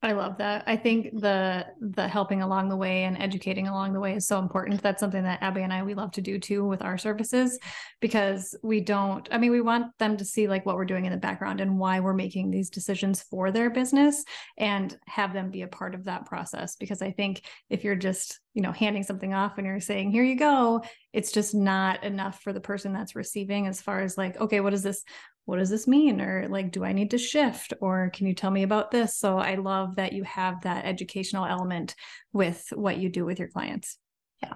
I 0.06 0.12
love 0.12 0.38
that. 0.38 0.62
I 0.68 0.76
think 0.76 1.18
the 1.20 1.66
the 1.80 2.06
helping 2.06 2.40
along 2.40 2.68
the 2.68 2.76
way 2.76 3.04
and 3.04 3.20
educating 3.20 3.66
along 3.66 3.92
the 3.92 3.98
way 3.98 4.14
is 4.14 4.24
so 4.24 4.38
important. 4.38 4.80
That's 4.80 5.00
something 5.00 5.24
that 5.24 5.42
Abby 5.42 5.62
and 5.62 5.72
I 5.72 5.82
we 5.82 5.94
love 5.94 6.12
to 6.12 6.20
do 6.20 6.38
too 6.38 6.64
with 6.64 6.80
our 6.80 6.96
services 6.96 7.58
because 8.00 8.56
we 8.62 8.80
don't 8.80 9.28
I 9.32 9.38
mean 9.38 9.50
we 9.50 9.60
want 9.60 9.86
them 9.98 10.16
to 10.16 10.24
see 10.24 10.46
like 10.46 10.64
what 10.64 10.76
we're 10.76 10.84
doing 10.84 11.06
in 11.06 11.10
the 11.10 11.18
background 11.18 11.60
and 11.60 11.76
why 11.76 11.98
we're 11.98 12.12
making 12.12 12.50
these 12.50 12.70
decisions 12.70 13.22
for 13.22 13.50
their 13.50 13.68
business 13.68 14.22
and 14.56 14.96
have 15.08 15.32
them 15.32 15.50
be 15.50 15.62
a 15.62 15.68
part 15.68 15.94
of 15.96 16.04
that 16.04 16.26
process 16.26 16.76
because 16.76 17.02
I 17.02 17.10
think 17.10 17.42
if 17.68 17.82
you're 17.82 17.96
just, 17.96 18.38
you 18.54 18.62
know, 18.62 18.70
handing 18.72 19.02
something 19.02 19.34
off 19.34 19.58
and 19.58 19.66
you're 19.66 19.80
saying, 19.80 20.12
"Here 20.12 20.22
you 20.22 20.36
go," 20.36 20.84
it's 21.12 21.32
just 21.32 21.52
not 21.52 22.04
enough 22.04 22.40
for 22.42 22.52
the 22.52 22.60
person 22.60 22.92
that's 22.92 23.16
receiving 23.16 23.66
as 23.66 23.82
far 23.82 24.02
as 24.02 24.16
like, 24.16 24.40
"Okay, 24.40 24.60
what 24.60 24.72
is 24.72 24.84
this 24.84 25.02
what 25.46 25.58
does 25.58 25.70
this 25.70 25.86
mean? 25.86 26.20
Or 26.20 26.48
like, 26.48 26.72
do 26.72 26.84
I 26.84 26.92
need 26.92 27.12
to 27.12 27.18
shift? 27.18 27.72
Or 27.80 28.10
can 28.12 28.26
you 28.26 28.34
tell 28.34 28.50
me 28.50 28.62
about 28.62 28.90
this? 28.90 29.16
So 29.16 29.38
I 29.38 29.54
love 29.54 29.96
that 29.96 30.12
you 30.12 30.24
have 30.24 30.62
that 30.62 30.84
educational 30.84 31.46
element 31.46 31.94
with 32.32 32.66
what 32.74 32.98
you 32.98 33.08
do 33.08 33.24
with 33.24 33.38
your 33.38 33.48
clients. 33.48 33.96
Yeah. 34.42 34.54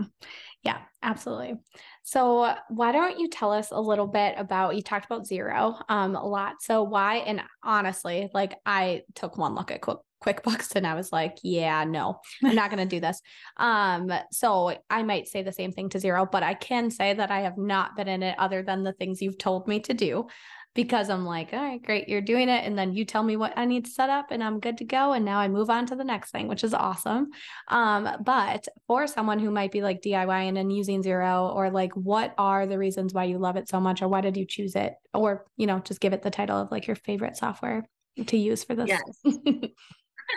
Yeah, 0.63 0.79
absolutely. 1.03 1.55
So 2.03 2.55
why 2.69 2.93
don't 2.93 3.19
you 3.19 3.31
tell 3.31 3.51
us 3.51 3.71
a 3.71 3.81
little 3.81 4.07
bit 4.07 4.35
about 4.37 4.77
you 4.77 4.83
talked 4.83 5.07
about 5.07 5.27
Xero 5.27 5.81
um 5.89 6.17
a 6.17 6.27
lot. 6.27 6.57
So 6.61 6.83
why 6.83 7.17
and 7.19 7.41
honestly, 7.63 8.29
like 8.35 8.57
I 8.67 9.03
took 9.15 9.39
one 9.39 9.55
look 9.55 9.71
at 9.71 9.81
Quick 9.81 10.01
QuickBooks 10.23 10.77
and 10.77 10.87
I 10.87 10.95
was 10.95 11.13
like, 11.13 11.39
yeah, 11.43 11.85
no, 11.85 12.21
I'm 12.45 12.55
not 12.55 12.71
going 12.71 12.87
to 12.87 12.97
do 12.97 13.01
this. 13.01 13.21
Um, 13.57 14.11
so 14.33 14.75
I 14.89 15.03
might 15.03 15.29
say 15.29 15.43
the 15.43 15.53
same 15.53 15.73
thing 15.73 15.91
to 15.91 15.99
Xero, 15.99 16.31
but 16.31 16.43
I 16.43 16.55
can 16.55 16.91
say 16.91 17.13
that 17.13 17.31
I 17.31 17.41
have 17.41 17.59
not 17.59 17.95
been 17.95 18.09
in 18.09 18.23
it 18.23 18.39
other 18.39 18.63
than 18.63 18.85
the 18.85 18.95
things 18.95 19.21
you've 19.21 19.37
told 19.37 19.69
me 19.69 19.81
to 19.81 19.93
do 19.93 20.27
because 20.75 21.11
I'm 21.11 21.27
like, 21.27 21.53
all 21.53 21.61
right, 21.61 21.83
great, 21.83 22.09
you're 22.09 22.21
doing 22.21 22.49
it. 22.49 22.65
And 22.65 22.79
then 22.79 22.93
you 22.93 23.05
tell 23.05 23.23
me 23.23 23.37
what 23.37 23.53
I 23.57 23.65
need 23.65 23.87
to 23.87 23.91
set 23.91 24.09
up 24.09 24.27
and 24.31 24.43
I'm 24.43 24.61
good 24.61 24.79
to 24.79 24.85
go. 24.85 25.13
And 25.13 25.25
now 25.25 25.39
I 25.39 25.49
move 25.49 25.69
on 25.69 25.87
to 25.87 25.97
the 25.97 26.05
next 26.05 26.31
thing, 26.31 26.47
which 26.47 26.63
is 26.63 26.75
awesome. 26.75 27.29
Um, 27.69 28.09
but 28.25 28.67
for 28.87 29.07
someone 29.07 29.41
who 29.41 29.51
might 29.51 29.73
be 29.73 29.83
like 29.83 30.01
DIYing 30.01 30.59
and 30.59 30.73
using 30.73 31.03
Xero, 31.03 31.55
or 31.55 31.71
like, 31.71 31.93
what 31.95 32.35
are 32.39 32.67
the 32.67 32.79
reasons 32.79 33.13
why 33.13 33.25
you 33.25 33.39
love 33.39 33.57
it 33.57 33.69
so 33.69 33.81
much, 33.81 34.01
or 34.01 34.09
why 34.09 34.21
did 34.21 34.37
you 34.37 34.47
choose 34.47 34.77
it? 34.77 34.95
Or, 35.13 35.45
you 35.57 35.67
know, 35.67 35.81
just 35.81 36.01
give 36.01 36.13
it 36.13 36.23
the 36.23 36.31
title 36.31 36.61
of 36.61 36.71
like 36.71 36.87
your 36.87 36.97
favorite 36.97 37.37
software 37.37 37.89
to 38.27 38.37
use 38.37 38.63
for 38.63 38.75
this. 38.75 38.89
Yes. 38.89 39.39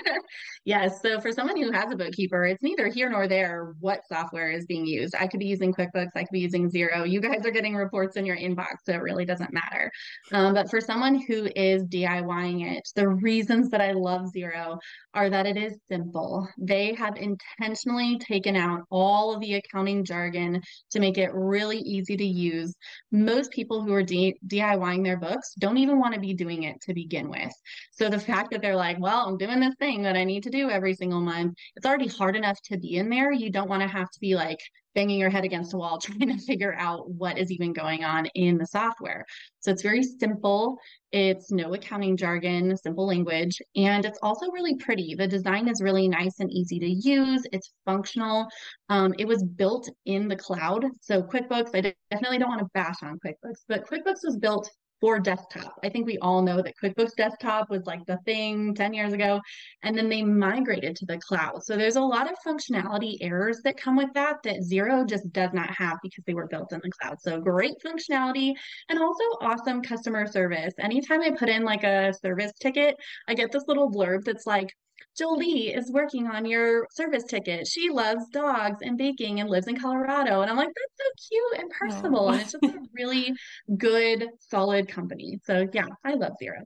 yes. 0.66 1.02
So 1.02 1.20
for 1.20 1.32
someone 1.32 1.62
who 1.62 1.72
has 1.72 1.92
a 1.92 1.96
bookkeeper, 1.96 2.46
it's 2.46 2.62
neither 2.62 2.88
here 2.88 3.10
nor 3.10 3.28
there 3.28 3.74
what 3.80 4.02
software 4.08 4.52
is 4.52 4.66
being 4.66 4.86
used. 4.86 5.16
I 5.20 5.28
could 5.28 5.40
be 5.40 5.46
using 5.46 5.74
QuickBooks, 5.74 6.12
I 6.16 6.22
could 6.22 6.32
be 6.32 6.40
using 6.40 6.70
Xero. 6.70 7.10
You 7.10 7.22
guys 7.22 7.46
are 7.46 7.52
getting 7.52 7.76
reports 7.76 8.18
in 8.18 8.26
your 8.26 8.38
inbox, 8.38 8.78
so 8.86 8.94
it 8.94 9.02
really 9.02 9.26
doesn't 9.26 9.54
matter. 9.54 9.92
Um, 10.32 10.54
but 10.54 10.70
for 10.70 10.82
someone 10.82 11.22
who 11.28 11.50
is 11.56 11.84
DIYing 11.84 12.78
it, 12.78 12.88
the 12.96 13.08
reasons 13.08 13.70
that 13.70 13.82
I 13.82 13.92
love 13.92 14.28
Xero 14.36 14.78
are 15.14 15.30
that 15.30 15.46
it 15.46 15.58
is 15.58 15.78
simple. 15.90 16.48
They 16.58 16.94
have 16.96 17.18
intentionally 17.18 18.18
taken 18.20 18.56
out 18.56 18.82
all 18.90 19.34
of 19.34 19.42
the 19.42 19.56
accounting 19.56 20.04
jargon 20.04 20.62
to 20.92 21.00
make 21.00 21.18
it 21.18 21.32
really 21.34 21.78
easy 21.80 22.18
to 22.18 22.26
use. 22.26 22.74
Most 23.12 23.52
people 23.52 23.82
who 23.82 23.94
are 23.94 24.04
D- 24.04 24.38
DIYing 24.48 25.04
their 25.04 25.18
books 25.18 25.54
don't 25.60 25.78
even 25.78 26.00
want 26.00 26.14
to 26.14 26.20
be 26.20 26.34
doing 26.34 26.64
it 26.64 26.82
to 26.82 26.94
begin 26.94 27.30
with. 27.30 27.52
So 27.92 28.10
the 28.10 28.20
fact 28.20 28.52
that 28.52 28.62
they're 28.62 28.76
like, 28.76 29.00
well, 29.00 29.28
I'm 29.28 29.38
doing 29.38 29.60
this 29.60 29.76
thing 29.84 30.04
that 30.04 30.16
I 30.16 30.24
need 30.24 30.44
to 30.44 30.50
do 30.50 30.70
every 30.70 30.94
single 30.94 31.20
month, 31.20 31.56
it's 31.76 31.86
already 31.86 32.08
hard 32.08 32.38
enough 32.38 32.58
to 32.70 32.78
be 32.78 32.96
in 32.96 33.10
there. 33.10 33.34
You 33.34 33.52
don't 33.52 33.70
want 33.70 33.82
to 33.82 33.88
have 33.88 34.10
to 34.12 34.20
be 34.22 34.34
like, 34.36 34.60
banging 34.96 35.20
your 35.20 35.30
head 35.30 35.44
against 35.44 35.74
a 35.74 35.78
wall 35.78 35.98
trying 36.02 36.28
to 36.28 36.38
figure 36.38 36.76
out 36.78 37.10
what 37.10 37.38
is 37.38 37.52
even 37.52 37.74
going 37.74 38.04
on 38.04 38.28
in 38.36 38.58
the 38.58 38.66
software. 38.66 39.26
So 39.60 39.72
it's 39.72 39.82
very 39.82 40.04
simple. 40.04 40.78
It's 41.12 41.52
no 41.52 41.74
accounting 41.74 42.18
jargon, 42.18 42.76
simple 42.78 43.08
language, 43.08 43.62
and 43.76 44.04
it's 44.06 44.20
also 44.22 44.50
really 44.52 44.76
pretty. 44.76 45.16
The 45.16 45.28
design 45.28 45.68
is 45.68 45.82
really 45.82 46.08
nice 46.08 46.40
and 46.40 46.52
easy 46.52 46.80
to 46.80 46.90
use. 46.90 47.46
It's 47.52 47.72
functional. 47.86 48.48
Um, 48.90 49.14
it 49.18 49.28
was 49.28 49.44
built 49.44 49.90
in 50.06 50.28
the 50.28 50.36
cloud. 50.36 50.86
So 51.02 51.22
QuickBooks, 51.22 51.76
I 51.76 51.94
definitely 52.12 52.40
don't 52.40 52.50
want 52.50 52.62
to 52.62 52.70
bash 52.74 52.98
on 53.04 53.20
QuickBooks, 53.26 53.64
but 53.68 53.88
QuickBooks 53.88 54.24
was 54.24 54.38
built 54.38 54.70
for 55.04 55.20
desktop. 55.20 55.78
I 55.84 55.90
think 55.90 56.06
we 56.06 56.18
all 56.20 56.42
know 56.42 56.62
that 56.62 56.76
QuickBooks 56.82 57.18
Desktop 57.18 57.70
was 57.70 57.86
like 57.86 58.06
the 58.06 58.20
thing 58.24 58.74
10 58.74 58.94
years 58.94 59.12
ago, 59.12 59.42
and 59.82 59.98
then 59.98 60.08
they 60.08 60.24
migrated 60.24 60.96
to 60.96 61.06
the 61.06 61.18
cloud. 61.18 61.62
So 61.62 61.76
there's 61.76 61.98
a 61.98 62.02
lot 62.02 62.32
of 62.32 62.38
functionality 62.48 63.18
errors 63.20 63.60
that 63.66 63.76
come 63.76 63.98
with 63.98 64.14
that 64.14 64.38
that 64.46 64.62
Xero 64.62 65.06
just 65.06 65.30
does 65.34 65.52
not 65.52 65.70
have 65.72 65.98
because 66.02 66.24
they 66.26 66.34
were 66.34 66.48
built 66.48 66.72
in 66.72 66.80
the 66.82 66.90
cloud. 67.02 67.18
So 67.20 67.42
great 67.42 67.74
functionality 67.86 68.54
and 68.88 68.98
also 68.98 69.24
awesome 69.42 69.82
customer 69.82 70.26
service. 70.26 70.74
Anytime 70.80 71.20
I 71.20 71.32
put 71.32 71.50
in 71.50 71.66
like 71.66 71.84
a 71.84 72.14
service 72.14 72.54
ticket, 72.62 72.96
I 73.28 73.34
get 73.34 73.52
this 73.52 73.66
little 73.68 73.92
blurb 73.92 74.24
that's 74.24 74.48
like, 74.48 74.70
Jolie 75.18 75.68
is 75.74 75.92
working 75.92 76.28
on 76.28 76.46
your 76.46 76.88
service 76.92 77.24
ticket. 77.24 77.68
She 77.68 77.90
loves 77.90 78.28
dogs 78.30 78.80
and 78.82 78.98
baking 78.98 79.40
and 79.40 79.50
lives 79.50 79.68
in 79.68 79.78
Colorado. 79.78 80.42
And 80.42 80.50
I'm 80.50 80.58
like, 80.58 80.70
that's 80.70 80.98
so 80.98 81.28
cute 81.30 81.62
and 81.62 81.72
personable. 81.72 82.30
And 82.30 82.42
it's 82.42 82.52
just 82.54 82.64
a 82.64 82.80
really 82.94 83.34
good, 83.78 84.28
solid 84.40 84.88
company. 84.88 85.40
So 85.46 85.68
yeah, 85.74 85.86
I 86.04 86.14
love 86.14 86.34
Xero. 86.42 86.64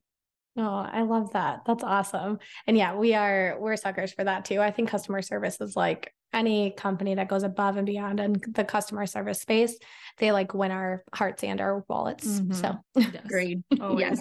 Oh, 0.58 0.88
I 0.92 1.04
love 1.04 1.34
that. 1.34 1.62
That's 1.68 1.84
awesome. 1.84 2.40
And 2.66 2.76
yeah, 2.76 2.96
we 2.96 3.14
are 3.14 3.58
we're 3.60 3.76
suckers 3.76 4.12
for 4.12 4.24
that 4.24 4.46
too. 4.46 4.60
I 4.60 4.72
think 4.72 4.90
customer 4.90 5.22
service 5.22 5.62
is 5.62 5.76
like 5.76 6.14
any 6.34 6.72
company 6.72 7.16
that 7.16 7.30
goes 7.30 7.44
above 7.44 7.78
and 7.78 7.86
beyond 7.86 8.20
in 8.20 8.42
the 8.54 8.64
customer 8.64 9.06
service 9.06 9.40
space, 9.40 9.78
they 10.18 10.32
like 10.32 10.54
win 10.56 10.72
our 10.72 11.04
hearts 11.14 11.44
and 11.44 11.62
our 11.62 11.86
wallets. 11.88 12.28
Mm-hmm. 12.28 12.54
So 12.54 12.76
agreed. 13.24 13.64
Oh 13.80 14.00
yes. 14.00 14.20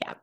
Yeah. 0.00 0.14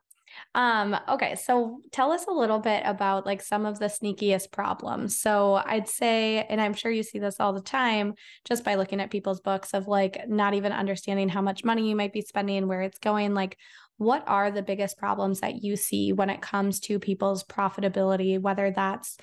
Um, 0.60 0.93
okay, 1.08 1.36
so 1.36 1.80
tell 1.93 2.12
us 2.12 2.26
a 2.28 2.34
little 2.34 2.60
bit 2.60 2.84
about 2.86 3.26
like 3.26 3.41
some 3.41 3.65
of 3.65 3.80
the 3.80 3.86
sneakiest 3.86 4.52
problems. 4.52 5.17
So 5.17 5.54
I'd 5.54 5.88
say, 5.88 6.45
and 6.50 6.60
I'm 6.60 6.74
sure 6.74 6.91
you 6.91 7.02
see 7.02 7.17
this 7.17 7.39
all 7.39 7.54
the 7.54 7.62
time 7.62 8.15
just 8.43 8.65
by 8.65 8.76
looking 8.76 9.00
at 9.00 9.10
people's 9.10 9.39
books 9.39 9.74
of 9.74 9.88
like 9.88 10.19
not 10.28 10.54
even 10.56 10.74
understanding 10.74 11.30
how 11.30 11.41
much 11.41 11.63
money 11.63 11.88
you 11.88 11.95
might 11.95 12.12
be 12.12 12.19
spending, 12.19 12.58
and 12.58 12.67
where 12.67 12.82
it's 12.82 13.00
going. 13.00 13.34
Like, 13.34 13.58
what 13.95 14.26
are 14.28 14.52
the 14.52 14.62
biggest 14.62 14.98
problems 14.98 15.39
that 15.39 15.63
you 15.63 15.78
see 15.78 16.12
when 16.12 16.30
it 16.30 16.41
comes 16.41 16.82
to 16.82 17.00
people's 17.00 17.45
profitability, 17.45 18.38
whether 18.38 18.69
that's 18.69 19.15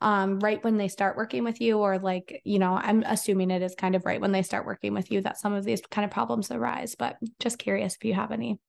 um, 0.00 0.38
right 0.38 0.62
when 0.62 0.76
they 0.76 0.86
start 0.86 1.16
working 1.16 1.42
with 1.42 1.60
you, 1.60 1.78
or 1.78 1.98
like, 1.98 2.40
you 2.44 2.60
know, 2.60 2.74
I'm 2.74 3.02
assuming 3.02 3.50
it 3.50 3.60
is 3.60 3.74
kind 3.74 3.96
of 3.96 4.04
right 4.04 4.20
when 4.20 4.30
they 4.30 4.42
start 4.42 4.64
working 4.64 4.94
with 4.94 5.10
you 5.10 5.20
that 5.22 5.40
some 5.40 5.52
of 5.52 5.64
these 5.64 5.82
kind 5.90 6.04
of 6.04 6.12
problems 6.12 6.52
arise, 6.52 6.94
but 6.94 7.16
just 7.40 7.58
curious 7.58 7.96
if 7.96 8.04
you 8.04 8.14
have 8.14 8.30
any. 8.30 8.60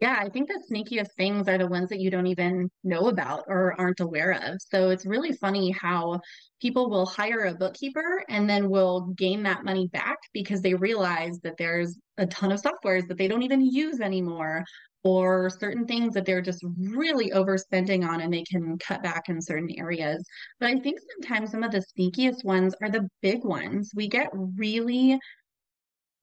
Yeah, 0.00 0.16
I 0.20 0.28
think 0.28 0.48
the 0.48 0.62
sneakiest 0.70 1.12
things 1.16 1.48
are 1.48 1.56
the 1.56 1.66
ones 1.66 1.88
that 1.88 2.00
you 2.00 2.10
don't 2.10 2.26
even 2.26 2.70
know 2.84 3.08
about 3.08 3.44
or 3.48 3.74
aren't 3.80 4.00
aware 4.00 4.32
of. 4.32 4.58
So 4.60 4.90
it's 4.90 5.06
really 5.06 5.32
funny 5.32 5.70
how 5.70 6.20
people 6.60 6.90
will 6.90 7.06
hire 7.06 7.46
a 7.46 7.54
bookkeeper 7.54 8.22
and 8.28 8.48
then 8.48 8.68
will 8.68 9.06
gain 9.16 9.42
that 9.44 9.64
money 9.64 9.88
back 9.88 10.18
because 10.34 10.60
they 10.60 10.74
realize 10.74 11.40
that 11.44 11.56
there's 11.56 11.96
a 12.18 12.26
ton 12.26 12.52
of 12.52 12.60
softwares 12.60 13.08
that 13.08 13.16
they 13.16 13.26
don't 13.26 13.42
even 13.42 13.64
use 13.64 14.00
anymore 14.00 14.64
or 15.02 15.48
certain 15.48 15.86
things 15.86 16.12
that 16.12 16.26
they're 16.26 16.42
just 16.42 16.62
really 16.78 17.30
overspending 17.30 18.06
on 18.06 18.20
and 18.20 18.34
they 18.34 18.42
can 18.42 18.76
cut 18.78 19.02
back 19.02 19.28
in 19.30 19.40
certain 19.40 19.70
areas. 19.78 20.22
But 20.60 20.68
I 20.70 20.78
think 20.80 20.98
sometimes 21.14 21.52
some 21.52 21.62
of 21.62 21.70
the 21.70 21.82
sneakiest 21.96 22.44
ones 22.44 22.74
are 22.82 22.90
the 22.90 23.08
big 23.22 23.44
ones. 23.44 23.92
We 23.94 24.08
get 24.08 24.28
really 24.34 25.18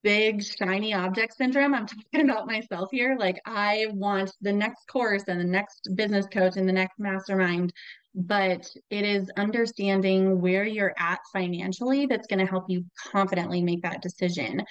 big 0.04 0.44
shiny 0.44 0.94
object 0.94 1.36
syndrome. 1.36 1.74
I'm 1.74 1.88
talking 2.13 2.30
about 2.30 2.48
myself 2.48 2.89
here. 2.92 3.16
Like 3.18 3.42
I 3.46 3.88
want 3.92 4.32
the 4.42 4.54
next 4.54 4.88
course 4.88 5.24
and 5.28 5.39
the 5.39 5.46
next 5.46 5.89
business 5.96 6.28
coach 6.28 6.58
and 6.58 6.68
the 6.68 6.74
next 6.74 7.00
mastermind, 7.00 7.74
but 8.16 8.70
it 8.89 9.06
is 9.06 9.32
understanding 9.38 10.39
where 10.39 10.66
you're 10.66 10.94
at 11.00 11.20
financially 11.32 12.06
that's 12.06 12.28
going 12.28 12.39
to 12.39 12.46
help 12.46 12.66
you 12.68 12.86
confidently 13.12 13.62
make 13.62 13.82
that 13.82 14.02
decision. 14.02 14.62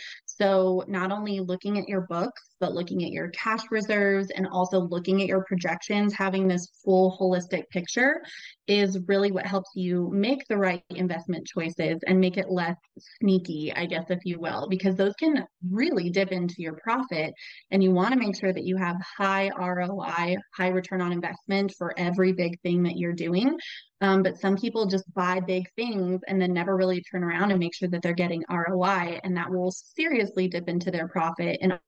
So, 0.42 0.82
not 0.88 1.12
only 1.12 1.38
looking 1.38 1.78
at 1.78 1.88
your 1.88 2.00
books, 2.00 2.42
but 2.58 2.72
looking 2.72 3.04
at 3.04 3.10
your 3.10 3.28
cash 3.28 3.60
reserves 3.70 4.28
and 4.30 4.48
also 4.48 4.80
looking 4.80 5.22
at 5.22 5.28
your 5.28 5.44
projections, 5.44 6.14
having 6.14 6.48
this 6.48 6.66
full 6.84 7.16
holistic 7.20 7.68
picture 7.70 8.20
is 8.66 8.98
really 9.06 9.30
what 9.30 9.46
helps 9.46 9.70
you 9.76 10.10
make 10.12 10.46
the 10.48 10.56
right 10.56 10.82
investment 10.90 11.46
choices 11.46 12.00
and 12.06 12.20
make 12.20 12.38
it 12.38 12.50
less 12.50 12.76
sneaky, 13.20 13.72
I 13.74 13.86
guess, 13.86 14.06
if 14.10 14.18
you 14.24 14.40
will, 14.40 14.66
because 14.68 14.96
those 14.96 15.14
can 15.14 15.44
really 15.70 16.10
dip 16.10 16.32
into 16.32 16.56
your 16.58 16.74
profit. 16.82 17.32
And 17.70 17.82
you 17.82 17.92
want 17.92 18.12
to 18.12 18.18
make 18.18 18.38
sure 18.38 18.52
that 18.52 18.64
you 18.64 18.76
have 18.76 18.96
high 19.16 19.50
ROI, 19.56 20.36
high 20.56 20.68
return 20.68 21.00
on 21.00 21.12
investment 21.12 21.72
for 21.78 21.94
every 21.96 22.32
big 22.32 22.60
thing 22.62 22.82
that 22.84 22.96
you're 22.96 23.12
doing. 23.12 23.56
Um, 24.02 24.24
but 24.24 24.36
some 24.36 24.56
people 24.56 24.86
just 24.86 25.04
buy 25.14 25.38
big 25.38 25.70
things 25.76 26.20
and 26.26 26.42
then 26.42 26.52
never 26.52 26.76
really 26.76 27.00
turn 27.02 27.22
around 27.22 27.52
and 27.52 27.60
make 27.60 27.72
sure 27.72 27.88
that 27.88 28.02
they're 28.02 28.12
getting 28.12 28.44
ROI. 28.50 29.20
And 29.22 29.36
that 29.36 29.48
will 29.48 29.70
seriously 29.70 30.48
dip 30.48 30.68
into 30.68 30.90
their 30.90 31.06
profit 31.06 31.58
and 31.62 31.78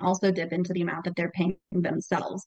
also 0.00 0.32
dip 0.32 0.52
into 0.52 0.72
the 0.72 0.82
amount 0.82 1.04
that 1.04 1.14
they're 1.14 1.30
paying 1.30 1.56
themselves. 1.70 2.44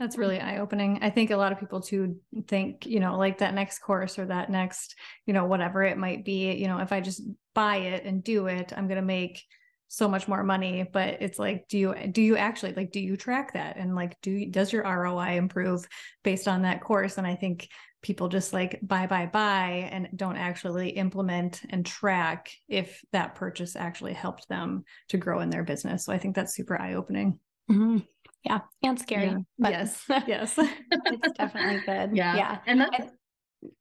That's 0.00 0.18
really 0.18 0.40
eye 0.40 0.58
opening. 0.58 0.98
I 1.02 1.08
think 1.08 1.30
a 1.30 1.36
lot 1.36 1.52
of 1.52 1.60
people 1.60 1.80
too 1.80 2.16
think, 2.48 2.84
you 2.84 2.98
know, 2.98 3.16
like 3.16 3.38
that 3.38 3.54
next 3.54 3.78
course 3.78 4.18
or 4.18 4.26
that 4.26 4.50
next, 4.50 4.96
you 5.24 5.32
know, 5.32 5.46
whatever 5.46 5.84
it 5.84 5.96
might 5.96 6.24
be, 6.24 6.52
you 6.52 6.66
know, 6.66 6.78
if 6.78 6.92
I 6.92 7.00
just 7.00 7.22
buy 7.54 7.76
it 7.76 8.04
and 8.04 8.24
do 8.24 8.48
it, 8.48 8.72
I'm 8.76 8.88
going 8.88 9.00
to 9.00 9.06
make 9.06 9.42
so 9.88 10.08
much 10.08 10.26
more 10.26 10.42
money 10.42 10.84
but 10.92 11.18
it's 11.20 11.38
like 11.38 11.68
do 11.68 11.78
you 11.78 11.94
do 12.10 12.20
you 12.20 12.36
actually 12.36 12.72
like 12.74 12.90
do 12.90 12.98
you 12.98 13.16
track 13.16 13.52
that 13.52 13.76
and 13.76 13.94
like 13.94 14.20
do 14.20 14.46
does 14.46 14.72
your 14.72 14.82
ROI 14.82 15.36
improve 15.36 15.86
based 16.24 16.48
on 16.48 16.62
that 16.62 16.80
course 16.80 17.18
and 17.18 17.26
I 17.26 17.36
think 17.36 17.68
people 18.06 18.28
just 18.28 18.52
like 18.52 18.78
buy, 18.82 19.04
buy, 19.08 19.26
buy, 19.26 19.88
and 19.90 20.08
don't 20.14 20.36
actually 20.36 20.90
implement 20.90 21.62
and 21.70 21.84
track 21.84 22.52
if 22.68 23.02
that 23.10 23.34
purchase 23.34 23.74
actually 23.74 24.12
helped 24.12 24.48
them 24.48 24.84
to 25.08 25.16
grow 25.18 25.40
in 25.40 25.50
their 25.50 25.64
business. 25.64 26.04
So 26.04 26.12
I 26.12 26.18
think 26.18 26.36
that's 26.36 26.54
super 26.54 26.80
eye 26.80 26.94
opening. 26.94 27.40
Mm-hmm. 27.68 27.98
Yeah. 28.44 28.60
And 28.84 28.96
scary. 28.96 29.26
Yeah. 29.26 29.38
But 29.58 29.72
yes. 29.72 30.04
yes. 30.28 30.54
it's 30.56 31.36
definitely 31.36 31.80
good. 31.84 32.16
Yeah. 32.16 32.36
Yeah. 32.36 32.58
And 32.68 32.80
that's, 32.82 33.10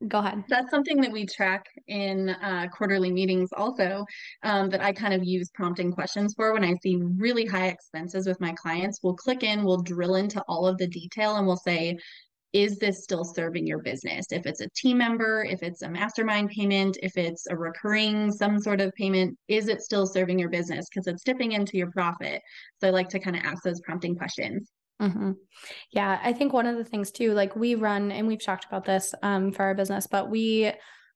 go 0.08 0.20
ahead 0.20 0.42
that's 0.48 0.72
something 0.72 1.02
that 1.02 1.12
we 1.12 1.26
track 1.26 1.66
in 1.90 2.30
uh, 2.30 2.66
quarterly 2.76 3.12
meetings 3.12 3.50
also 3.56 4.06
um, 4.42 4.70
that 4.70 4.82
i 4.82 4.92
kind 4.92 5.14
of 5.14 5.24
use 5.24 5.52
prompting 5.54 5.92
questions 5.92 6.34
for 6.34 6.54
when 6.54 6.64
i 6.64 6.74
see 6.82 6.96
really 7.18 7.46
high 7.46 7.68
expenses 7.68 8.26
with 8.26 8.40
my 8.40 8.54
clients 8.54 9.02
we'll 9.04 9.14
click 9.14 9.44
in 9.44 9.66
we'll 9.66 9.82
drill 9.82 10.16
into 10.16 10.42
all 10.48 10.66
of 10.66 10.78
the 10.78 10.88
detail 10.88 11.36
and 11.36 11.46
we'll 11.46 11.58
say 11.58 11.96
is 12.56 12.78
this 12.78 13.04
still 13.04 13.26
serving 13.26 13.68
your 13.68 13.80
business? 13.80 14.28
If 14.32 14.46
it's 14.46 14.62
a 14.62 14.70
team 14.70 15.00
member, 15.00 15.44
if 15.44 15.62
it's 15.62 15.82
a 15.82 15.90
mastermind 15.90 16.52
payment, 16.52 16.98
if 17.04 17.18
it's 17.18 17.48
a 17.48 17.56
recurring, 17.56 18.32
some 18.32 18.60
sort 18.60 18.80
of 18.80 18.94
payment, 18.94 19.38
is 19.50 19.68
it 19.68 19.82
still 19.82 20.08
serving 20.08 20.40
your 20.40 20.48
business? 20.48 20.88
Because 20.90 21.06
it's 21.08 21.22
dipping 21.22 21.52
into 21.52 21.76
your 21.76 21.92
profit. 21.92 22.42
So 22.80 22.88
I 22.88 22.92
like 22.92 23.10
to 23.10 23.20
kind 23.20 23.36
of 23.36 23.44
ask 23.44 23.62
those 23.62 23.82
prompting 23.82 24.16
questions. 24.16 24.70
Mm-hmm. 25.02 25.32
Yeah, 25.92 26.18
I 26.24 26.32
think 26.32 26.54
one 26.54 26.66
of 26.66 26.78
the 26.78 26.86
things 26.86 27.12
too, 27.12 27.34
like 27.34 27.58
we 27.58 27.76
run, 27.76 28.10
and 28.14 28.26
we've 28.26 28.42
talked 28.42 28.64
about 28.64 28.86
this 28.86 29.14
um, 29.22 29.52
for 29.52 29.64
our 29.64 29.76
business, 29.76 30.08
but 30.08 30.30
we 30.30 30.72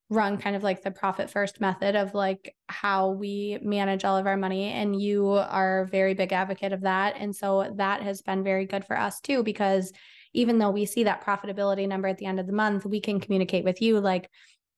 run 0.10 0.38
kind 0.38 0.58
of 0.58 0.63
like 0.63 0.84
the 0.84 0.91
profit 0.91 1.30
first 1.30 1.62
method 1.62 1.95
of 1.95 2.13
like 2.13 2.54
how 2.67 3.12
we 3.12 3.60
manage 3.62 4.04
all 4.04 4.17
of 4.17 4.28
our 4.28 4.36
money 4.36 4.65
and 4.65 4.99
you 4.99 5.30
are 5.30 5.84
a 5.84 5.88
very 5.88 6.15
big 6.15 6.34
advocate 6.34 6.73
of 6.73 6.82
that 6.82 7.15
and 7.19 7.36
so 7.36 7.71
that 7.75 8.02
has 8.02 8.23
been 8.23 8.43
very 8.43 8.65
good 8.65 8.84
for 8.84 8.97
us 8.97 9.21
too 9.21 9.43
because 9.43 9.93
even 10.33 10.59
though 10.59 10.69
we 10.69 10.85
see 10.85 11.03
that 11.03 11.23
profitability 11.23 11.87
number 11.87 12.07
at 12.07 12.17
the 12.17 12.25
end 12.25 12.39
of 12.39 12.47
the 12.47 12.53
month, 12.53 12.85
we 12.85 12.99
can 12.99 13.19
communicate 13.19 13.63
with 13.63 13.81
you 13.81 13.99
like, 13.99 14.29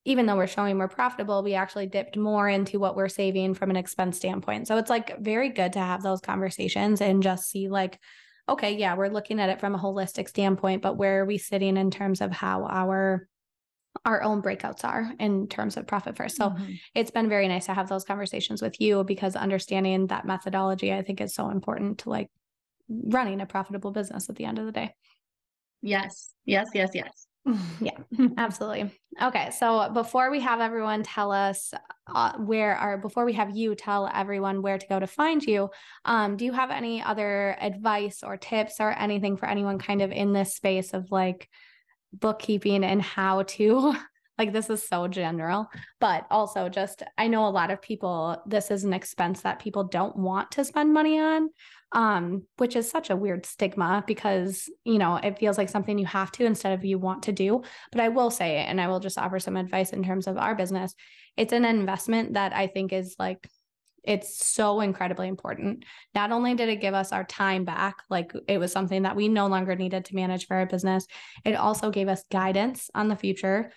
even 0.05 0.25
though 0.25 0.35
we're 0.35 0.47
showing 0.47 0.77
we're 0.77 0.87
profitable, 0.87 1.43
we 1.43 1.53
actually 1.53 1.85
dipped 1.85 2.17
more 2.17 2.49
into 2.49 2.79
what 2.79 2.95
we're 2.95 3.09
saving 3.09 3.53
from 3.53 3.69
an 3.69 3.75
expense 3.75 4.17
standpoint. 4.17 4.67
So 4.67 4.77
it's 4.77 4.89
like 4.89 5.19
very 5.19 5.49
good 5.49 5.73
to 5.73 5.79
have 5.79 6.01
those 6.01 6.21
conversations 6.21 7.01
and 7.01 7.21
just 7.21 7.49
see 7.49 7.69
like, 7.69 7.99
okay, 8.49 8.75
yeah, 8.75 8.95
we're 8.95 9.09
looking 9.09 9.39
at 9.39 9.49
it 9.49 9.59
from 9.59 9.75
a 9.75 9.79
holistic 9.79 10.27
standpoint, 10.27 10.81
but 10.81 10.97
where 10.97 11.21
are 11.21 11.25
we 11.25 11.37
sitting 11.37 11.77
in 11.77 11.91
terms 11.91 12.21
of 12.21 12.31
how 12.31 12.65
our 12.65 13.27
our 14.05 14.23
own 14.23 14.41
breakouts 14.41 14.83
are 14.83 15.11
in 15.19 15.47
terms 15.47 15.77
of 15.77 15.85
profit 15.85 16.15
first. 16.15 16.37
So 16.37 16.49
mm-hmm. 16.49 16.71
it's 16.95 17.11
been 17.11 17.29
very 17.29 17.47
nice 17.47 17.65
to 17.65 17.73
have 17.73 17.89
those 17.89 18.05
conversations 18.05 18.61
with 18.61 18.79
you 18.79 19.03
because 19.03 19.35
understanding 19.35 20.07
that 20.07 20.25
methodology 20.25 20.93
I 20.93 21.01
think 21.01 21.21
is 21.21 21.35
so 21.35 21.49
important 21.49 21.99
to 21.99 22.09
like 22.09 22.29
running 22.89 23.41
a 23.41 23.45
profitable 23.45 23.91
business 23.91 24.29
at 24.29 24.35
the 24.37 24.45
end 24.45 24.59
of 24.59 24.65
the 24.65 24.71
day. 24.71 24.95
Yes, 25.81 26.33
yes, 26.45 26.69
yes, 26.73 26.91
yes. 26.93 27.27
Yeah, 27.81 27.97
absolutely. 28.37 28.91
Okay, 29.21 29.49
so 29.49 29.89
before 29.91 30.29
we 30.29 30.39
have 30.41 30.59
everyone 30.59 31.01
tell 31.01 31.31
us 31.31 31.73
uh, 32.13 32.37
where, 32.37 32.79
or 32.79 32.97
before 32.99 33.25
we 33.25 33.33
have 33.33 33.55
you 33.55 33.73
tell 33.73 34.09
everyone 34.13 34.61
where 34.61 34.77
to 34.77 34.87
go 34.87 34.99
to 34.99 35.07
find 35.07 35.43
you, 35.43 35.69
um, 36.05 36.37
do 36.37 36.45
you 36.45 36.53
have 36.53 36.69
any 36.69 37.01
other 37.01 37.57
advice 37.59 38.21
or 38.21 38.37
tips 38.37 38.75
or 38.79 38.91
anything 38.91 39.37
for 39.37 39.47
anyone 39.47 39.79
kind 39.79 40.03
of 40.03 40.11
in 40.11 40.33
this 40.33 40.53
space 40.53 40.93
of 40.93 41.11
like 41.11 41.49
bookkeeping 42.13 42.83
and 42.83 43.01
how 43.01 43.43
to? 43.43 43.95
Like, 44.37 44.53
this 44.53 44.71
is 44.71 44.87
so 44.87 45.07
general, 45.07 45.67
but 45.99 46.25
also 46.31 46.67
just 46.67 47.03
I 47.15 47.27
know 47.27 47.45
a 47.45 47.49
lot 47.49 47.69
of 47.69 47.79
people, 47.79 48.41
this 48.47 48.71
is 48.71 48.83
an 48.83 48.93
expense 48.93 49.41
that 49.41 49.59
people 49.59 49.83
don't 49.83 50.15
want 50.15 50.49
to 50.53 50.65
spend 50.65 50.91
money 50.93 51.19
on 51.19 51.49
um, 51.93 52.43
which 52.57 52.75
is 52.75 52.89
such 52.89 53.09
a 53.09 53.15
weird 53.15 53.45
stigma 53.45 54.03
because, 54.07 54.69
you 54.85 54.97
know, 54.97 55.17
it 55.17 55.37
feels 55.37 55.57
like 55.57 55.69
something 55.69 55.97
you 55.97 56.05
have 56.05 56.31
to 56.33 56.45
instead 56.45 56.73
of 56.73 56.85
you 56.85 56.97
want 56.97 57.23
to 57.23 57.31
do. 57.31 57.63
But 57.91 58.01
I 58.01 58.09
will 58.09 58.29
say, 58.29 58.57
and 58.57 58.79
I 58.79 58.87
will 58.87 58.99
just 58.99 59.17
offer 59.17 59.39
some 59.39 59.57
advice 59.57 59.91
in 59.91 60.03
terms 60.03 60.27
of 60.27 60.37
our 60.37 60.55
business, 60.55 60.95
it's 61.35 61.53
an 61.53 61.65
investment 61.65 62.33
that 62.33 62.53
I 62.53 62.67
think 62.67 62.93
is 62.93 63.15
like, 63.19 63.47
it's 64.03 64.47
so 64.47 64.81
incredibly 64.81 65.27
important. 65.27 65.85
Not 66.15 66.31
only 66.31 66.55
did 66.55 66.69
it 66.69 66.81
give 66.81 66.93
us 66.93 67.11
our 67.11 67.23
time 67.25 67.65
back, 67.65 67.97
like 68.09 68.31
it 68.47 68.57
was 68.57 68.71
something 68.71 69.03
that 69.03 69.15
we 69.15 69.27
no 69.27 69.47
longer 69.47 69.75
needed 69.75 70.05
to 70.05 70.15
manage 70.15 70.47
for 70.47 70.55
our 70.55 70.65
business, 70.65 71.05
it 71.45 71.53
also 71.53 71.91
gave 71.91 72.07
us 72.07 72.23
guidance 72.31 72.89
on 72.95 73.09
the 73.09 73.15
future 73.15 73.71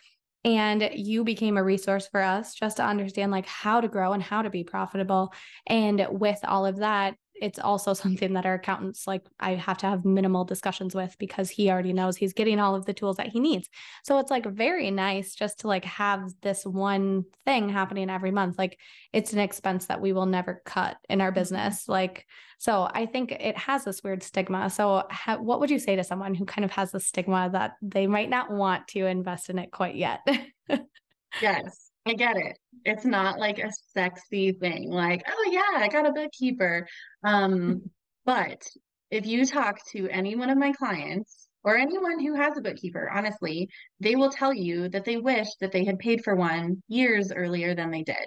and 0.44 0.90
you 0.92 1.24
became 1.24 1.57
a 1.57 1.64
resource 1.64 2.07
for 2.07 2.20
us 2.20 2.55
just 2.55 2.77
to 2.77 2.85
understand 2.85 3.33
like 3.33 3.46
how 3.46 3.81
to 3.81 3.88
grow 3.88 4.12
and 4.12 4.22
how 4.22 4.42
to 4.42 4.50
be 4.50 4.62
profitable 4.62 5.33
and 5.66 6.07
with 6.11 6.38
all 6.44 6.66
of 6.66 6.77
that 6.77 7.16
it's 7.40 7.59
also 7.59 7.92
something 7.94 8.33
that 8.35 8.47
our 8.47 8.55
accountants 8.55 9.07
like 9.07 9.27
I 9.40 9.55
have 9.55 9.79
to 9.79 9.87
have 9.87 10.05
minimal 10.05 10.44
discussions 10.44 10.94
with 10.94 11.16
because 11.18 11.51
he 11.51 11.70
already 11.70 11.92
knows 11.92 12.16
he's 12.16 12.33
getting 12.33 12.61
all 12.61 12.75
of 12.75 12.87
the 12.87 12.94
tools 12.94 13.16
that 13.16 13.29
he 13.29 13.40
needs. 13.40 13.68
So 14.05 14.18
it's 14.18 14.31
like 14.31 14.47
very 14.47 14.90
nice 14.90 15.35
just 15.35 15.61
to 15.61 15.68
like 15.68 15.85
have 15.85 16.33
this 16.42 16.64
one 16.64 17.25
thing 17.44 17.68
happening 17.68 18.11
every 18.11 18.31
month. 18.31 18.59
Like 18.59 18.79
it's 19.12 19.33
an 19.33 19.38
expense 19.38 19.87
that 19.87 20.01
we 20.01 20.12
will 20.12 20.27
never 20.27 20.62
cut 20.64 20.97
in 21.09 21.20
our 21.20 21.29
mm-hmm. 21.29 21.40
business. 21.40 21.88
Like 21.88 22.27
so 22.59 22.88
I 22.92 23.07
think 23.07 23.33
it 23.33 23.59
has 23.59 23.85
this 23.85 24.03
weird 24.03 24.23
stigma. 24.23 24.70
So 24.70 25.05
ha- 25.11 25.37
what 25.37 25.61
would 25.61 25.70
you 25.70 25.79
say 25.79 25.97
to 25.97 26.05
someone 26.05 26.35
who 26.35 26.44
kind 26.44 26.64
of 26.64 26.70
has 26.70 26.92
the 26.92 27.01
stigma 27.01 27.51
that 27.53 27.73
they 27.83 28.07
might 28.07 28.31
not 28.31 28.51
want 28.51 28.88
to 28.88 29.07
invest 29.07 29.51
in 29.51 29.59
it 29.59 29.70
quite 29.70 29.97
yet? 29.97 30.20
yes. 31.42 31.84
I 32.07 32.14
get 32.14 32.37
it. 32.37 32.59
It's 32.85 33.05
not 33.05 33.38
like 33.38 33.59
a 33.59 33.73
sexy 33.93 34.53
thing, 34.53 34.90
like, 34.90 35.23
oh 35.27 35.51
yeah, 35.51 35.83
I 35.83 35.88
got 35.88 36.07
a 36.07 36.12
bookkeeper. 36.12 36.87
Um, 37.23 37.83
but 38.27 38.62
if 39.11 39.27
you 39.27 39.47
talk 39.47 39.79
to 39.93 40.09
any 40.09 40.37
one 40.37 40.51
of 40.51 40.59
my 40.59 40.73
clients 40.73 41.49
or 41.62 41.79
anyone 41.79 42.21
who 42.21 42.35
has 42.35 42.57
a 42.59 42.62
bookkeeper, 42.62 43.11
honestly, 43.11 43.69
they 44.01 44.17
will 44.17 44.31
tell 44.31 44.53
you 44.53 44.88
that 44.90 45.05
they 45.05 45.17
wish 45.17 45.49
that 45.61 45.73
they 45.73 45.85
had 45.85 45.99
paid 45.99 46.23
for 46.23 46.35
one 46.35 46.83
years 46.88 47.33
earlier 47.33 47.75
than 47.75 47.90
they 47.90 48.03
did 48.03 48.27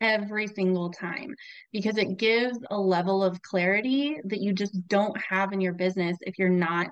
every 0.00 0.46
single 0.46 0.90
time 0.90 1.34
because 1.72 1.96
it 1.96 2.18
gives 2.18 2.58
a 2.70 2.78
level 2.78 3.24
of 3.24 3.40
clarity 3.42 4.18
that 4.24 4.40
you 4.40 4.52
just 4.52 4.86
don't 4.88 5.16
have 5.30 5.52
in 5.52 5.60
your 5.60 5.72
business 5.72 6.16
if 6.20 6.38
you're 6.38 6.48
not 6.48 6.90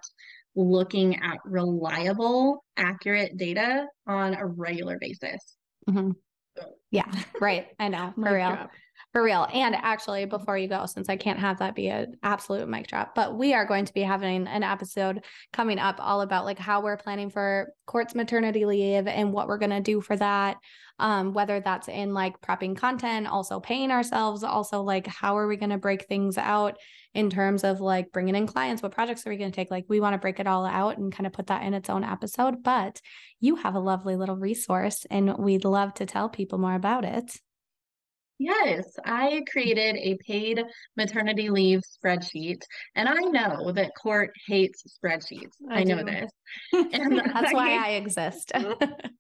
looking 0.57 1.16
at 1.16 1.38
reliable, 1.44 2.64
accurate 2.77 3.37
data 3.37 3.87
on 4.07 4.35
a 4.35 4.47
regular 4.47 4.99
basis. 5.01 5.57
Mm-hmm. 5.88 6.11
Yeah, 6.90 7.11
right. 7.40 7.66
I 7.79 7.88
know. 7.88 8.12
For 8.14 8.35
real. 8.35 8.51
Drop. 8.51 8.70
For 9.12 9.23
real. 9.23 9.47
And 9.53 9.77
actually, 9.77 10.25
before 10.25 10.59
you 10.59 10.66
go, 10.66 10.87
since 10.87 11.09
I 11.09 11.16
can't 11.16 11.38
have 11.38 11.59
that 11.61 11.77
be 11.77 11.88
an 11.88 12.16
absolute 12.23 12.68
mic 12.68 12.88
drop, 12.88 13.14
but 13.14 13.37
we 13.37 13.55
are 13.55 13.64
going 13.64 13.85
to 13.85 13.94
be 13.94 14.01
having 14.01 14.49
an 14.49 14.64
episode 14.64 15.25
coming 15.53 15.79
up 15.79 15.97
all 16.01 16.20
about 16.20 16.44
like 16.44 16.59
how 16.59 16.83
we're 16.83 16.97
planning 16.97 17.31
for 17.31 17.73
Court's 17.87 18.14
maternity 18.14 18.64
leave 18.64 19.07
and 19.07 19.33
what 19.33 19.47
we're 19.47 19.59
going 19.59 19.70
to 19.70 19.81
do 19.81 20.01
for 20.01 20.16
that. 20.16 20.57
Um, 20.99 21.33
whether 21.33 21.61
that's 21.61 21.88
in 21.88 22.14
like 22.14 22.40
prepping 22.40 22.77
content, 22.77 23.27
also 23.27 23.61
paying 23.61 23.90
ourselves, 23.90 24.44
also 24.44 24.83
like 24.83 25.07
how 25.07 25.37
are 25.37 25.49
we 25.49 25.57
going 25.57 25.70
to 25.70 25.79
break 25.79 26.07
things 26.07 26.38
out 26.38 26.77
in 27.14 27.31
terms 27.31 27.64
of 27.64 27.81
like 27.81 28.12
bringing 28.12 28.35
in 28.35 28.46
clients, 28.46 28.83
what 28.83 28.92
projects 28.92 29.27
are 29.27 29.31
we 29.31 29.37
going 29.37 29.50
to 29.50 29.55
take? 29.55 29.70
Like 29.70 29.85
we 29.88 30.00
want 30.00 30.14
to 30.14 30.18
break 30.18 30.40
it 30.40 30.46
all 30.46 30.66
out 30.66 30.98
and 30.98 31.12
kind 31.12 31.27
of 31.27 31.33
put 31.33 31.46
that 31.46 31.62
in 31.62 31.72
its 31.72 31.88
own 31.88 32.05
episode. 32.05 32.62
But 32.62 33.00
you 33.40 33.57
have 33.57 33.74
a 33.74 33.81
lovely 33.81 34.16
little 34.16 34.37
resource 34.37 35.07
and 35.11 35.38
we'd 35.38 35.64
love 35.64 35.94
to 35.94 36.07
tell 36.07 36.29
people 36.29 36.59
more 36.59 36.74
about 36.74 37.05
it. 37.05 37.38
Yes, 38.38 38.85
I 39.05 39.42
created 39.51 39.97
a 39.97 40.16
paid 40.27 40.64
maternity 40.97 41.51
leave 41.51 41.83
spreadsheet, 41.83 42.62
and 42.97 43.09
I 43.09 43.20
know 43.20 43.70
that 43.73 43.92
Court 44.01 44.33
hates 44.47 44.83
spreadsheets. 44.99 45.53
I, 45.70 45.81
I 45.81 45.85
know 45.85 45.99
do. 45.99 46.05
this. 46.05 46.31
And 46.92 47.18
That's 47.35 47.53
why 47.53 47.77
I- 47.77 47.87
I 47.87 47.88
exist. 47.92 48.53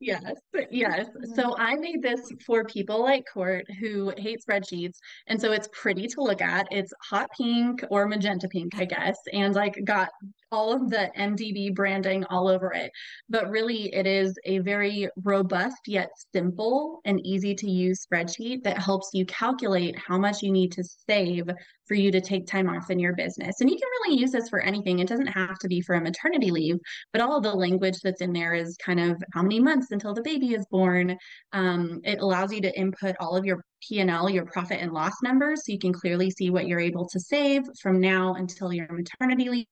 Yes, 0.00 0.34
yes. 0.70 1.06
So 1.34 1.44
mm-hmm. 1.44 1.62
I 1.62 1.76
made 1.76 2.02
this 2.02 2.20
for 2.46 2.64
people 2.64 3.00
like 3.00 3.24
Court 3.32 3.64
who 3.80 4.12
hate 4.18 4.40
spreadsheets. 4.46 4.98
And 5.28 5.40
so 5.40 5.52
it's 5.52 5.68
pretty 5.72 6.06
to 6.08 6.20
look 6.20 6.42
at. 6.42 6.66
It's 6.70 6.92
hot 7.08 7.30
pink 7.34 7.82
or 7.90 8.06
magenta 8.06 8.48
pink, 8.48 8.72
I 8.76 8.84
guess, 8.84 9.16
and 9.32 9.54
like 9.54 9.78
got 9.84 10.10
all 10.54 10.72
of 10.72 10.88
the 10.88 11.10
MDB 11.18 11.74
branding 11.74 12.24
all 12.26 12.46
over 12.46 12.72
it. 12.72 12.92
But 13.28 13.50
really, 13.50 13.92
it 13.92 14.06
is 14.06 14.38
a 14.44 14.60
very 14.60 15.08
robust 15.24 15.88
yet 15.88 16.10
simple 16.32 17.00
and 17.04 17.20
easy 17.26 17.56
to 17.56 17.68
use 17.68 18.06
spreadsheet 18.06 18.62
that 18.62 18.78
helps 18.78 19.10
you 19.12 19.26
calculate 19.26 19.98
how 19.98 20.16
much 20.16 20.42
you 20.42 20.52
need 20.52 20.70
to 20.72 20.84
save 20.84 21.50
for 21.88 21.94
you 21.94 22.12
to 22.12 22.20
take 22.20 22.46
time 22.46 22.68
off 22.68 22.88
in 22.88 23.00
your 23.00 23.14
business. 23.14 23.60
And 23.60 23.68
you 23.68 23.76
can 23.76 23.88
really 23.98 24.20
use 24.20 24.30
this 24.30 24.48
for 24.48 24.60
anything. 24.60 25.00
It 25.00 25.08
doesn't 25.08 25.26
have 25.26 25.58
to 25.58 25.68
be 25.68 25.80
for 25.80 25.96
a 25.96 26.00
maternity 26.00 26.52
leave, 26.52 26.78
but 27.12 27.20
all 27.20 27.36
of 27.36 27.42
the 27.42 27.52
language 27.52 27.98
that's 28.02 28.22
in 28.22 28.32
there 28.32 28.54
is 28.54 28.76
kind 28.76 29.00
of 29.00 29.20
how 29.34 29.42
many 29.42 29.58
months 29.60 29.90
until 29.90 30.14
the 30.14 30.22
baby 30.22 30.54
is 30.54 30.64
born. 30.70 31.18
Um, 31.52 32.00
it 32.04 32.20
allows 32.20 32.52
you 32.52 32.60
to 32.62 32.78
input 32.78 33.16
all 33.18 33.36
of 33.36 33.44
your 33.44 33.64
P&L, 33.86 34.30
your 34.30 34.46
profit 34.46 34.78
and 34.80 34.92
loss 34.92 35.14
numbers, 35.22 35.66
so 35.66 35.72
you 35.72 35.80
can 35.80 35.92
clearly 35.92 36.30
see 36.30 36.48
what 36.48 36.68
you're 36.68 36.80
able 36.80 37.08
to 37.08 37.18
save 37.18 37.62
from 37.82 38.00
now 38.00 38.34
until 38.34 38.72
your 38.72 38.88
maternity 38.90 39.50
leave. 39.50 39.66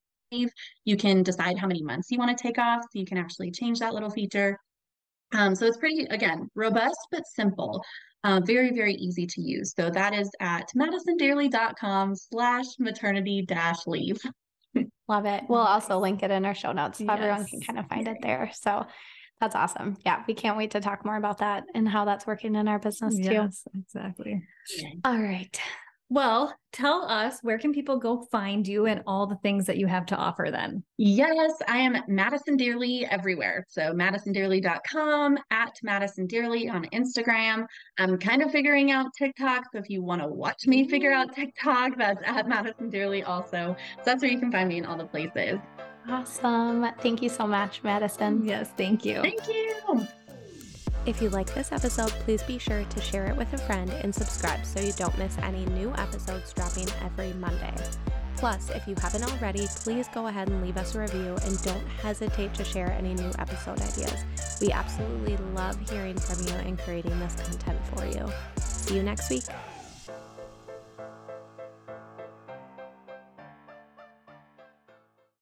You 0.85 0.97
can 0.97 1.23
decide 1.23 1.59
how 1.59 1.66
many 1.66 1.83
months 1.83 2.11
you 2.11 2.18
want 2.18 2.37
to 2.37 2.42
take 2.42 2.59
off, 2.59 2.83
so 2.83 2.99
you 2.99 3.07
can 3.07 3.18
actually 3.18 3.51
change 3.51 3.79
that 3.81 3.95
little 3.95 4.11
feature. 4.11 4.59
Um, 5.33 5.55
so 5.55 5.66
it's 5.66 5.77
pretty, 5.79 6.05
again, 6.11 6.49
robust 6.55 6.99
but 7.11 7.23
simple. 7.35 7.83
Uh, 8.25 8.40
very, 8.45 8.73
very 8.73 8.95
easy 8.95 9.27
to 9.27 9.40
use. 9.40 9.73
So 9.77 9.90
that 9.90 10.14
is 10.14 10.31
at 10.40 10.68
madisondearly.com 10.77 12.14
slash 12.14 12.66
maternity 12.79 13.45
dash 13.47 13.87
leave. 13.87 14.18
Love 15.09 15.27
it. 15.27 15.42
We'll 15.49 15.59
also 15.59 15.99
link 15.99 16.23
it 16.23 16.31
in 16.31 16.45
our 16.45 16.55
show 16.55 16.73
notes 16.73 16.99
so 16.99 17.07
everyone 17.09 17.45
can 17.47 17.61
kind 17.61 17.79
of 17.79 17.88
find 17.88 18.07
it 18.07 18.18
there. 18.23 18.51
So 18.55 18.87
that's 19.40 19.57
awesome. 19.57 19.97
Yeah, 20.07 20.23
we 20.29 20.35
can't 20.35 20.57
wait 20.57 20.71
to 20.71 20.81
talk 20.81 21.05
more 21.05 21.16
about 21.16 21.38
that 21.38 21.64
and 21.75 21.88
how 21.88 22.05
that's 22.05 22.27
working 22.27 22.55
in 22.55 22.68
our 22.68 22.79
business 22.79 23.16
too. 23.16 23.23
Yes, 23.23 23.64
exactly. 23.75 24.40
All 25.05 25.18
right. 25.18 25.61
Well, 26.12 26.55
tell 26.75 27.07
us 27.07 27.38
where 27.40 27.57
can 27.57 27.72
people 27.72 27.96
go 27.96 28.27
find 28.31 28.68
you 28.68 28.85
and 28.85 29.03
all 29.07 29.27
the 29.27 29.37
things 29.37 29.64
that 29.64 29.79
you 29.79 29.87
have 29.87 30.05
to 30.07 30.16
offer 30.16 30.48
then? 30.53 30.85
Yes, 30.98 31.53
I 31.66 31.79
am 31.79 31.96
Madison 32.07 32.59
Dearly 32.59 33.07
everywhere. 33.07 33.64
So 33.70 33.94
madisondearly.com, 33.94 35.38
at 35.51 35.72
Madison 35.83 36.27
Dearly 36.27 36.68
on 36.68 36.85
Instagram. 36.92 37.64
I'm 37.98 38.18
kind 38.18 38.42
of 38.42 38.51
figuring 38.51 38.90
out 38.90 39.07
TikTok. 39.16 39.64
So 39.72 39.79
if 39.79 39.88
you 39.88 40.03
want 40.03 40.20
to 40.20 40.29
watch 40.29 40.66
me 40.66 40.87
figure 40.87 41.12
out 41.12 41.35
TikTok, 41.35 41.96
that's 41.96 42.20
at 42.27 42.46
Madison 42.46 42.90
Dearly 42.90 43.22
also. 43.22 43.75
So 43.96 44.03
that's 44.05 44.20
where 44.20 44.31
you 44.31 44.38
can 44.38 44.53
find 44.53 44.68
me 44.68 44.77
in 44.77 44.85
all 44.85 44.98
the 44.98 45.07
places. 45.07 45.61
Awesome. 46.11 46.88
Thank 47.01 47.22
you 47.22 47.31
so 47.31 47.46
much, 47.46 47.83
Madison. 47.85 48.44
Yes, 48.44 48.70
thank 48.77 49.07
you. 49.07 49.22
Thank 49.22 49.48
you. 49.48 50.07
If 51.05 51.21
you 51.21 51.31
like 51.31 51.53
this 51.53 51.73
episode, 51.73 52.11
please 52.11 52.45
be 52.45 52.59
sure 52.59 52.85
to 52.85 53.01
share 53.01 53.27
it 53.27 53.37
with 53.37 53.53
a 53.53 53.59
friend 53.59 53.91
and 53.91 54.15
subscribe 54.15 54.65
so 54.65 54.79
you 54.79 54.93
don't 54.93 55.17
miss 55.19 55.37
any 55.38 55.67
new 55.67 55.93
episodes 55.99 56.53
dropping 56.53 56.88
every 57.03 57.33
Monday. 57.35 57.75
Plus, 58.37 58.71
if 58.71 58.87
you 58.87 58.95
haven't 59.01 59.25
already, 59.25 59.67
please 59.75 60.07
go 60.15 60.29
ahead 60.29 60.49
and 60.49 60.62
leave 60.62 60.77
us 60.77 60.95
a 60.95 61.01
review 61.01 61.37
and 61.45 61.62
don't 61.62 61.87
hesitate 62.03 62.55
to 62.55 62.65
share 62.65 62.93
any 62.93 63.15
new 63.15 63.31
episode 63.41 63.81
ideas. 63.81 64.25
We 64.61 64.71
absolutely 64.71 65.37
love 65.55 65.77
hearing 65.91 66.19
from 66.19 66.47
you 66.47 66.55
and 66.55 66.79
creating 66.79 67.19
this 67.19 67.35
content 67.35 67.81
for 67.87 68.07
you. 68.07 68.29
See 68.61 68.95
you 68.95 69.03
next 69.03 69.29
week. 69.29 69.45